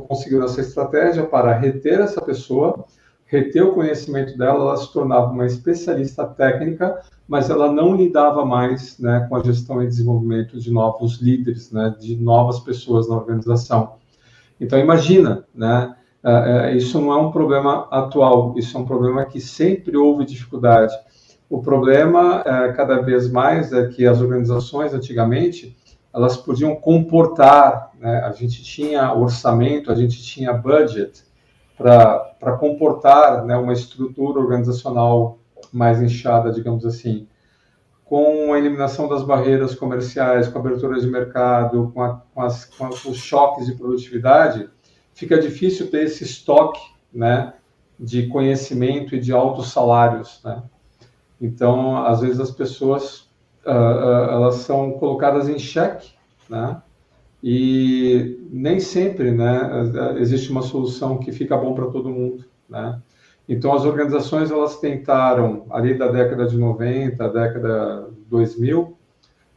[0.08, 2.86] conseguiram essa estratégia para reter essa pessoa,
[3.30, 8.98] reter o conhecimento dela, ela se tornava uma especialista técnica mas ela não lidava mais
[8.98, 13.98] né, com a gestão e desenvolvimento de novos líderes, né, de novas pessoas na organização.
[14.60, 19.24] Então, imagina, né, é, é, isso não é um problema atual, isso é um problema
[19.26, 20.92] que sempre houve dificuldade.
[21.48, 25.78] O problema, é, cada vez mais, é que as organizações, antigamente,
[26.12, 31.24] elas podiam comportar, né, a gente tinha orçamento, a gente tinha budget
[31.80, 35.40] para comportar né, uma estrutura organizacional
[35.72, 37.26] mais inchada, digamos assim,
[38.04, 42.66] com a eliminação das barreiras comerciais, com a abertura de mercado, com, a, com, as,
[42.66, 44.70] com os choques de produtividade,
[45.14, 46.82] fica difícil ter esse estoque
[47.14, 47.54] né,
[47.98, 50.62] de conhecimento e de altos salários, né?
[51.40, 53.30] Então, às vezes as pessoas
[53.66, 56.12] uh, uh, elas são colocadas em xeque,
[56.50, 56.82] né?
[57.42, 59.60] E nem sempre, né,
[60.18, 63.02] existe uma solução que fica bom para todo mundo, né?
[63.48, 68.96] Então, as organizações elas tentaram, ali da década de 90, década 2000,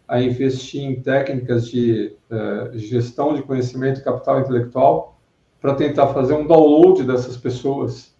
[0.08, 5.18] a investir em técnicas de uh, gestão de conhecimento e capital intelectual
[5.60, 8.14] para tentar fazer um download dessas pessoas.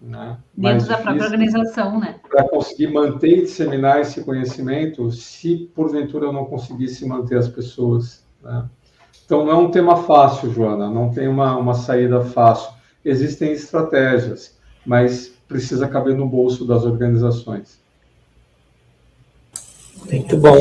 [0.00, 0.38] Né?
[0.56, 2.20] Dentro da própria organização, né?
[2.28, 8.26] Para conseguir manter e disseminar esse conhecimento, se porventura eu não conseguisse manter as pessoas.
[8.42, 8.64] Né?
[9.28, 12.72] Então, não é um tema fácil, Joana, não tem uma, uma saída fácil.
[13.04, 14.58] Existem estratégias
[14.88, 17.78] mas precisa caber no bolso das organizações.
[20.10, 20.56] Muito bom.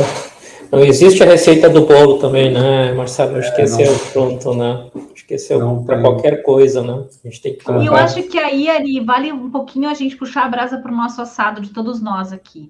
[0.69, 3.37] Não existe a receita do bolo também, né, Marcelo?
[3.37, 4.89] Acho que esse é o pronto, né?
[5.13, 7.05] Acho que esse é para qualquer coisa, né?
[7.23, 10.17] A gente tem que E eu acho que aí, Ari, vale um pouquinho a gente
[10.17, 12.69] puxar a brasa para o nosso assado de todos nós aqui.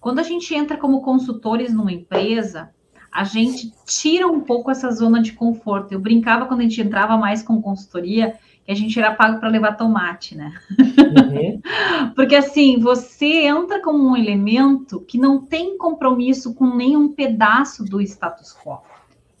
[0.00, 2.70] Quando a gente entra como consultores numa empresa,
[3.16, 5.90] a gente tira um pouco essa zona de conforto.
[5.90, 9.48] Eu brincava quando a gente entrava mais com consultoria, que a gente era pago para
[9.48, 10.52] levar tomate, né?
[10.78, 11.62] Uhum.
[12.14, 18.02] Porque assim, você entra como um elemento que não tem compromisso com nenhum pedaço do
[18.02, 18.82] status quo.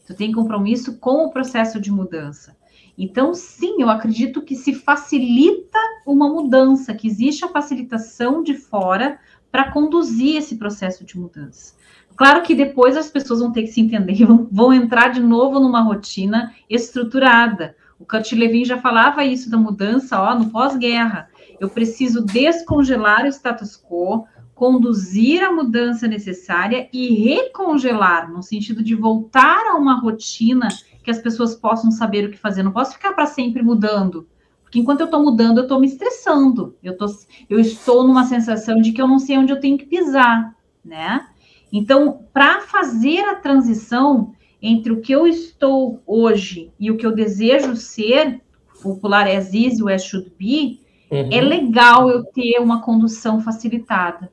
[0.06, 2.56] Tu tem compromisso com o processo de mudança.
[2.96, 9.18] Então, sim, eu acredito que se facilita uma mudança, que existe a facilitação de fora
[9.52, 11.74] para conduzir esse processo de mudança.
[12.16, 15.60] Claro que depois as pessoas vão ter que se entender, vão, vão entrar de novo
[15.60, 21.30] numa rotina estruturada, o Kurt Levin já falava isso da mudança, ó, no pós-guerra.
[21.58, 28.94] Eu preciso descongelar o status quo, conduzir a mudança necessária e recongelar, no sentido de
[28.94, 30.68] voltar a uma rotina
[31.02, 32.62] que as pessoas possam saber o que fazer.
[32.62, 34.28] Não posso ficar para sempre mudando.
[34.62, 36.76] Porque enquanto eu estou mudando, eu estou me estressando.
[36.82, 37.06] Eu, tô,
[37.48, 40.54] eu estou numa sensação de que eu não sei onde eu tenho que pisar,
[40.84, 41.26] né?
[41.72, 47.14] Então, para fazer a transição, entre o que eu estou hoje e o que eu
[47.14, 48.40] desejo ser,
[48.82, 51.28] popular as is o as should be, uhum.
[51.30, 54.30] é legal eu ter uma condução facilitada.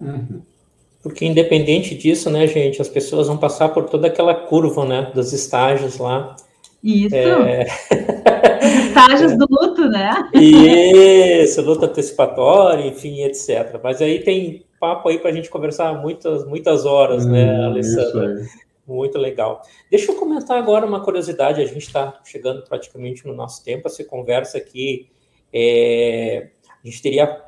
[0.00, 0.40] Uhum.
[1.02, 5.32] Porque independente disso, né, gente, as pessoas vão passar por toda aquela curva, né, dos
[5.32, 6.36] estágios lá.
[6.82, 7.14] Isso.
[7.14, 7.66] É...
[8.88, 9.36] estágios é.
[9.36, 10.28] do luto, né?
[10.34, 13.80] Isso, luto antecipatório, enfim, etc.
[13.82, 18.46] Mas aí tem papo aí para a gente conversar muitas, muitas horas, né, hum, Alessandra?
[18.86, 19.60] Muito legal.
[19.90, 21.60] Deixa eu comentar agora uma curiosidade.
[21.60, 23.86] A gente está chegando praticamente no nosso tempo.
[23.86, 25.10] Essa conversa aqui,
[25.52, 26.48] é...
[26.82, 27.42] a gente teria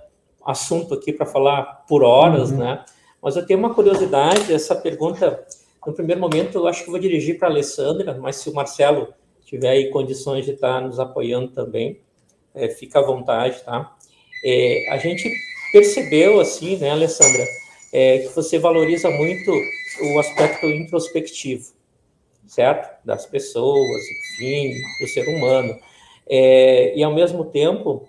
[0.45, 2.59] assunto aqui para falar por horas, uhum.
[2.59, 2.85] né?
[3.23, 4.53] Mas eu tenho uma curiosidade.
[4.53, 5.43] Essa pergunta,
[5.87, 9.09] no primeiro momento, eu acho que vou dirigir para a Alessandra, mas se o Marcelo
[9.45, 12.01] tiver aí condições de estar tá nos apoiando também,
[12.55, 13.97] é, fica à vontade, tá?
[14.45, 15.31] É, a gente
[15.73, 17.45] percebeu, assim, né, Alessandra,
[17.93, 19.53] é, que você valoriza muito
[20.01, 21.73] o aspecto introspectivo,
[22.47, 23.05] certo?
[23.05, 24.03] Das pessoas,
[24.35, 25.79] enfim, do ser humano.
[26.29, 28.05] É, e, ao mesmo tempo,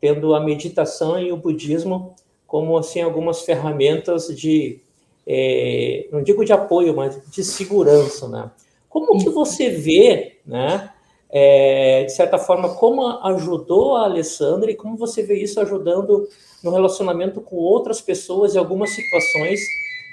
[0.00, 2.14] tendo a meditação e o budismo
[2.46, 4.80] como, assim, algumas ferramentas de,
[5.26, 8.50] é, não digo de apoio, mas de segurança, né?
[8.88, 10.91] Como que você vê, né,
[11.32, 16.28] é, de certa forma, como ajudou a Alessandra e como você vê isso ajudando
[16.62, 19.60] no relacionamento com outras pessoas em algumas situações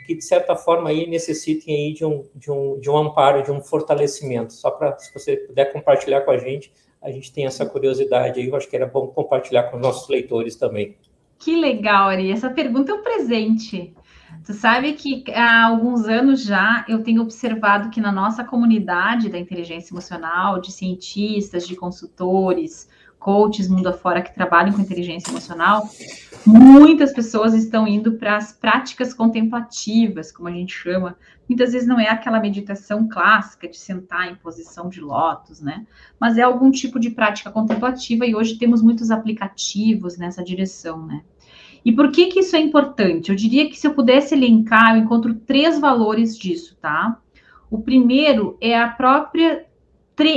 [0.08, 3.52] que, de certa forma, aí necessitem aí de, um, de, um, de um amparo, de
[3.52, 4.54] um fortalecimento.
[4.54, 8.48] Só para, se você puder compartilhar com a gente, a gente tem essa curiosidade aí,
[8.48, 10.96] eu acho que era bom compartilhar com os nossos leitores também.
[11.38, 12.32] Que legal, Ari.
[12.32, 13.94] Essa pergunta é um presente.
[14.46, 19.38] Tu sabe que há alguns anos já eu tenho observado que na nossa comunidade da
[19.38, 22.88] inteligência emocional, de cientistas, de consultores,
[23.20, 25.88] coaches mundo afora que trabalham com inteligência emocional,
[26.46, 31.18] muitas pessoas estão indo para as práticas contemplativas, como a gente chama.
[31.48, 35.86] Muitas vezes não é aquela meditação clássica de sentar em posição de lótus, né?
[36.20, 41.22] Mas é algum tipo de prática contemplativa e hoje temos muitos aplicativos nessa direção, né?
[41.84, 43.30] E por que que isso é importante?
[43.30, 47.20] Eu diria que se eu pudesse elencar, eu encontro três valores disso, tá?
[47.70, 49.66] O primeiro é a própria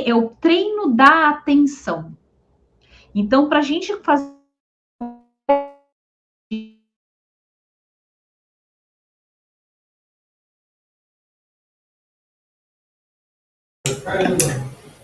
[0.07, 2.17] é o treino da atenção.
[3.15, 4.33] Então, para a gente fazer.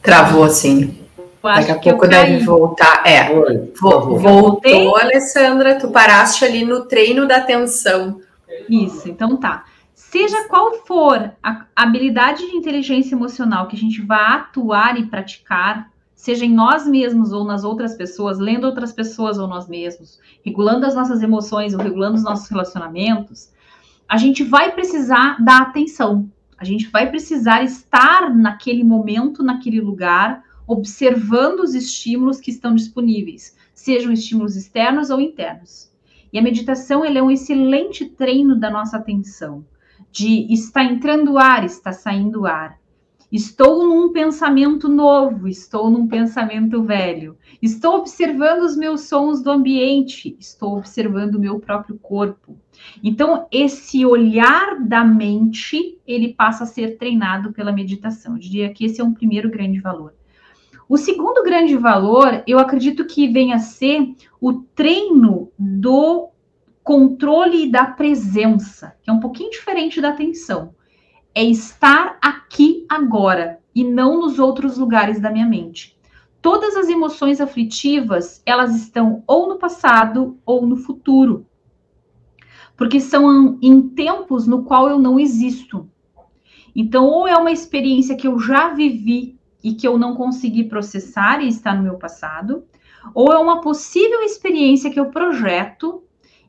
[0.00, 0.97] Travou assim.
[1.42, 3.02] Daqui a pouco deve voltar.
[3.06, 5.78] É, Oi, voltou, Alessandra.
[5.78, 8.20] Tu paraste ali no treino da atenção.
[8.68, 9.64] Isso, então tá.
[9.94, 15.90] Seja qual for a habilidade de inteligência emocional que a gente vai atuar e praticar,
[16.14, 20.86] seja em nós mesmos ou nas outras pessoas, lendo outras pessoas ou nós mesmos, regulando
[20.86, 23.50] as nossas emoções ou regulando os nossos relacionamentos,
[24.08, 26.28] a gente vai precisar da atenção.
[26.56, 33.56] A gente vai precisar estar naquele momento, naquele lugar, observando os estímulos que estão disponíveis,
[33.74, 35.90] sejam estímulos externos ou internos.
[36.30, 39.64] E a meditação é um excelente treino da nossa atenção,
[40.12, 42.78] de está entrando ar, está saindo ar.
[43.30, 47.36] Estou num pensamento novo, estou num pensamento velho.
[47.60, 52.58] Estou observando os meus sons do ambiente, estou observando o meu próprio corpo.
[53.02, 58.32] Então, esse olhar da mente, ele passa a ser treinado pela meditação.
[58.34, 60.14] Eu diria que esse é um primeiro grande valor.
[60.88, 66.30] O segundo grande valor, eu acredito que venha a ser o treino do
[66.82, 70.74] controle da presença, que é um pouquinho diferente da atenção
[71.38, 75.96] é estar aqui agora e não nos outros lugares da minha mente.
[76.42, 81.46] Todas as emoções aflitivas, elas estão ou no passado ou no futuro.
[82.76, 85.88] Porque são em tempos no qual eu não existo.
[86.74, 91.42] Então, ou é uma experiência que eu já vivi e que eu não consegui processar
[91.42, 92.64] e está no meu passado,
[93.14, 96.02] ou é uma possível experiência que eu projeto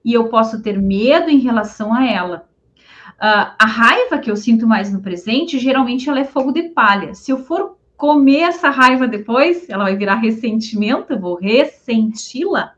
[0.04, 2.50] e eu posso ter medo em relação a ela.
[3.16, 7.14] Uh, a raiva que eu sinto mais no presente, geralmente ela é fogo de palha.
[7.14, 12.76] Se eu for comer essa raiva depois, ela vai virar ressentimento, eu vou ressenti-la,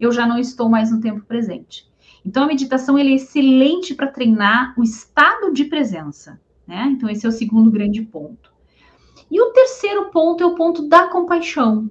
[0.00, 1.86] eu já não estou mais no tempo presente.
[2.24, 6.40] Então, a meditação é excelente para treinar o estado de presença.
[6.66, 6.88] Né?
[6.92, 8.52] Então, esse é o segundo grande ponto.
[9.30, 11.90] E o terceiro ponto é o ponto da compaixão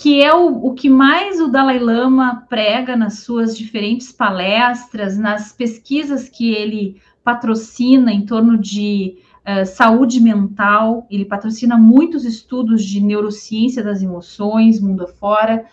[0.00, 5.52] que é o, o que mais o Dalai Lama prega nas suas diferentes palestras, nas
[5.52, 11.04] pesquisas que ele patrocina em torno de uh, saúde mental.
[11.10, 15.66] Ele patrocina muitos estudos de neurociência das emoções, mundo afora,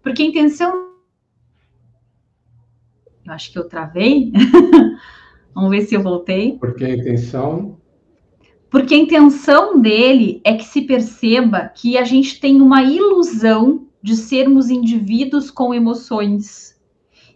[0.00, 0.92] porque a intenção.
[3.26, 4.32] Eu acho que eu travei.
[5.52, 6.56] Vamos ver se eu voltei.
[6.56, 7.78] Porque a intenção
[8.72, 14.16] porque a intenção dele é que se perceba que a gente tem uma ilusão de
[14.16, 16.74] sermos indivíduos com emoções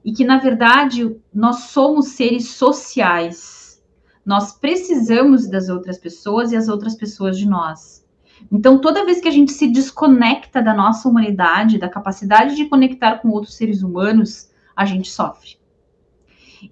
[0.03, 3.85] e que, na verdade, nós somos seres sociais.
[4.25, 8.03] Nós precisamos das outras pessoas e as outras pessoas de nós.
[8.51, 13.19] Então, toda vez que a gente se desconecta da nossa humanidade, da capacidade de conectar
[13.19, 15.59] com outros seres humanos, a gente sofre.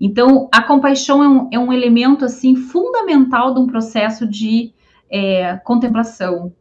[0.01, 4.73] Então, a compaixão é um, é um elemento assim fundamental de um processo de
[5.11, 6.53] é, contemplação,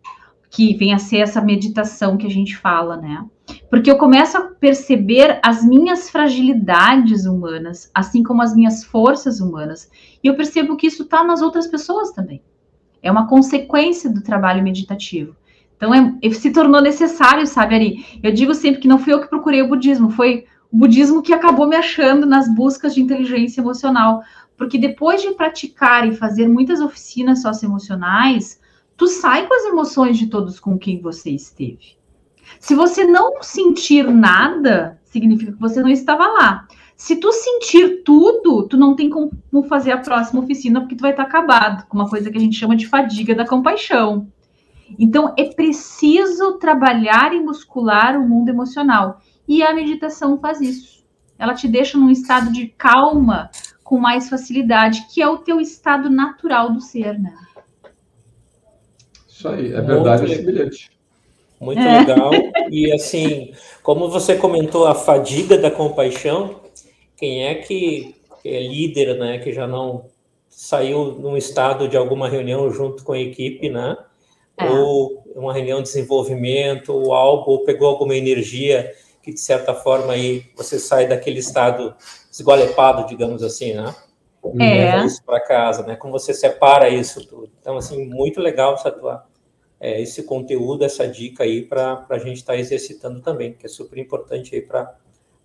[0.49, 3.26] que vem a ser essa meditação que a gente fala, né?
[3.69, 9.89] Porque eu começo a perceber as minhas fragilidades humanas, assim como as minhas forças humanas,
[10.24, 12.41] e eu percebo que isso está nas outras pessoas também.
[13.01, 15.36] É uma consequência do trabalho meditativo.
[15.76, 18.19] Então, é, se tornou necessário, sabe, Ari?
[18.21, 21.67] Eu digo sempre que não fui eu que procurei o budismo, foi budismo que acabou
[21.67, 24.24] me achando nas buscas de inteligência emocional,
[24.57, 28.59] porque depois de praticar e fazer muitas oficinas socioemocionais,
[28.97, 31.97] tu sai com as emoções de todos com quem você esteve.
[32.59, 36.67] Se você não sentir nada, significa que você não estava lá.
[36.95, 39.32] Se tu sentir tudo, tu não tem como
[39.67, 42.57] fazer a próxima oficina porque tu vai estar acabado, com uma coisa que a gente
[42.57, 44.28] chama de fadiga da compaixão.
[44.97, 49.19] Então é preciso trabalhar e muscular o mundo emocional.
[49.47, 51.03] E a meditação faz isso.
[51.37, 53.49] Ela te deixa num estado de calma
[53.83, 57.35] com mais facilidade, que é o teu estado natural do ser, né?
[59.27, 60.91] Isso aí, é verdade esse bilhete.
[61.59, 61.99] Muito é.
[61.99, 62.31] legal.
[62.69, 66.61] E assim, como você comentou, a fadiga da compaixão,
[67.17, 70.05] quem é que é líder, né, que já não
[70.49, 73.97] saiu num estado de alguma reunião junto com a equipe, né?
[74.57, 74.69] É.
[74.69, 78.93] Ou uma reunião de desenvolvimento, ou algo, ou pegou alguma energia
[79.24, 81.95] que de certa forma aí você sai daquele estado
[82.30, 83.95] esgolepado, digamos assim, né?
[84.53, 84.91] E é.
[84.91, 85.95] leva isso para casa, né?
[85.95, 87.49] Como você separa isso tudo.
[87.61, 89.24] Então, assim, muito legal essa tua,
[89.80, 93.69] é, esse conteúdo, essa dica aí para a gente estar tá exercitando também, que é
[93.69, 94.93] super importante aí para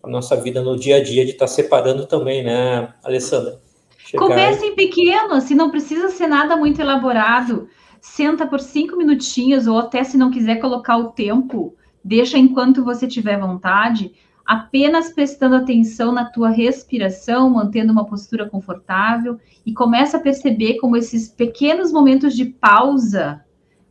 [0.03, 3.61] a nossa vida no dia a dia, de estar tá separando também, né, Alessandra?
[3.99, 4.27] Chegar...
[4.27, 7.69] Comece em pequeno, assim, não precisa ser nada muito elaborado.
[8.01, 13.07] Senta por cinco minutinhos, ou até se não quiser colocar o tempo, Deixa enquanto você
[13.07, 14.13] tiver vontade,
[14.45, 20.97] apenas prestando atenção na tua respiração, mantendo uma postura confortável e começa a perceber como
[20.97, 23.45] esses pequenos momentos de pausa,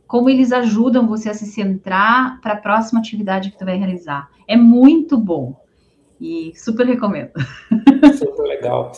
[0.06, 4.30] como eles ajudam você a se centrar para a próxima atividade que tu vai realizar.
[4.48, 5.54] É muito bom
[6.20, 7.30] e super recomendo.
[8.18, 8.92] Super legal.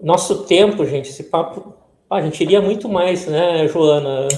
[0.00, 1.74] Nosso tempo, gente, esse papo
[2.08, 4.28] Ah, a gente iria muito mais, né, Joana,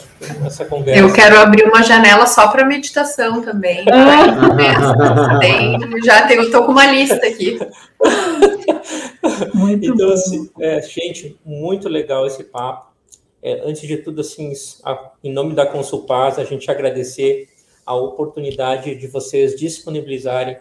[0.41, 1.03] nessa conversa.
[1.03, 3.85] Eu quero abrir uma janela só para meditação também.
[6.03, 7.59] já tenho, estou com uma lista aqui.
[9.55, 12.93] Muito então, assim, é, gente, muito legal esse papo.
[13.43, 14.53] É, antes de tudo, assim,
[14.85, 17.49] a, em nome da Consulpaz, a gente agradecer
[17.85, 20.59] a oportunidade de vocês disponibilizarem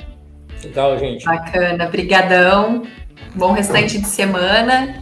[0.61, 1.23] Legal, gente.
[1.23, 2.83] Bacana, brigadão.
[3.35, 5.01] Bom restante de semana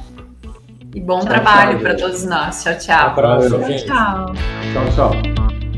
[0.93, 2.63] e bom tchau, trabalho para todos nós.
[2.63, 3.07] Tchau, tchau.
[3.07, 4.33] Abraço, tchau, tchau.
[4.73, 5.11] Tchau, tchau.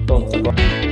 [0.05, 0.82] Pronto, agora.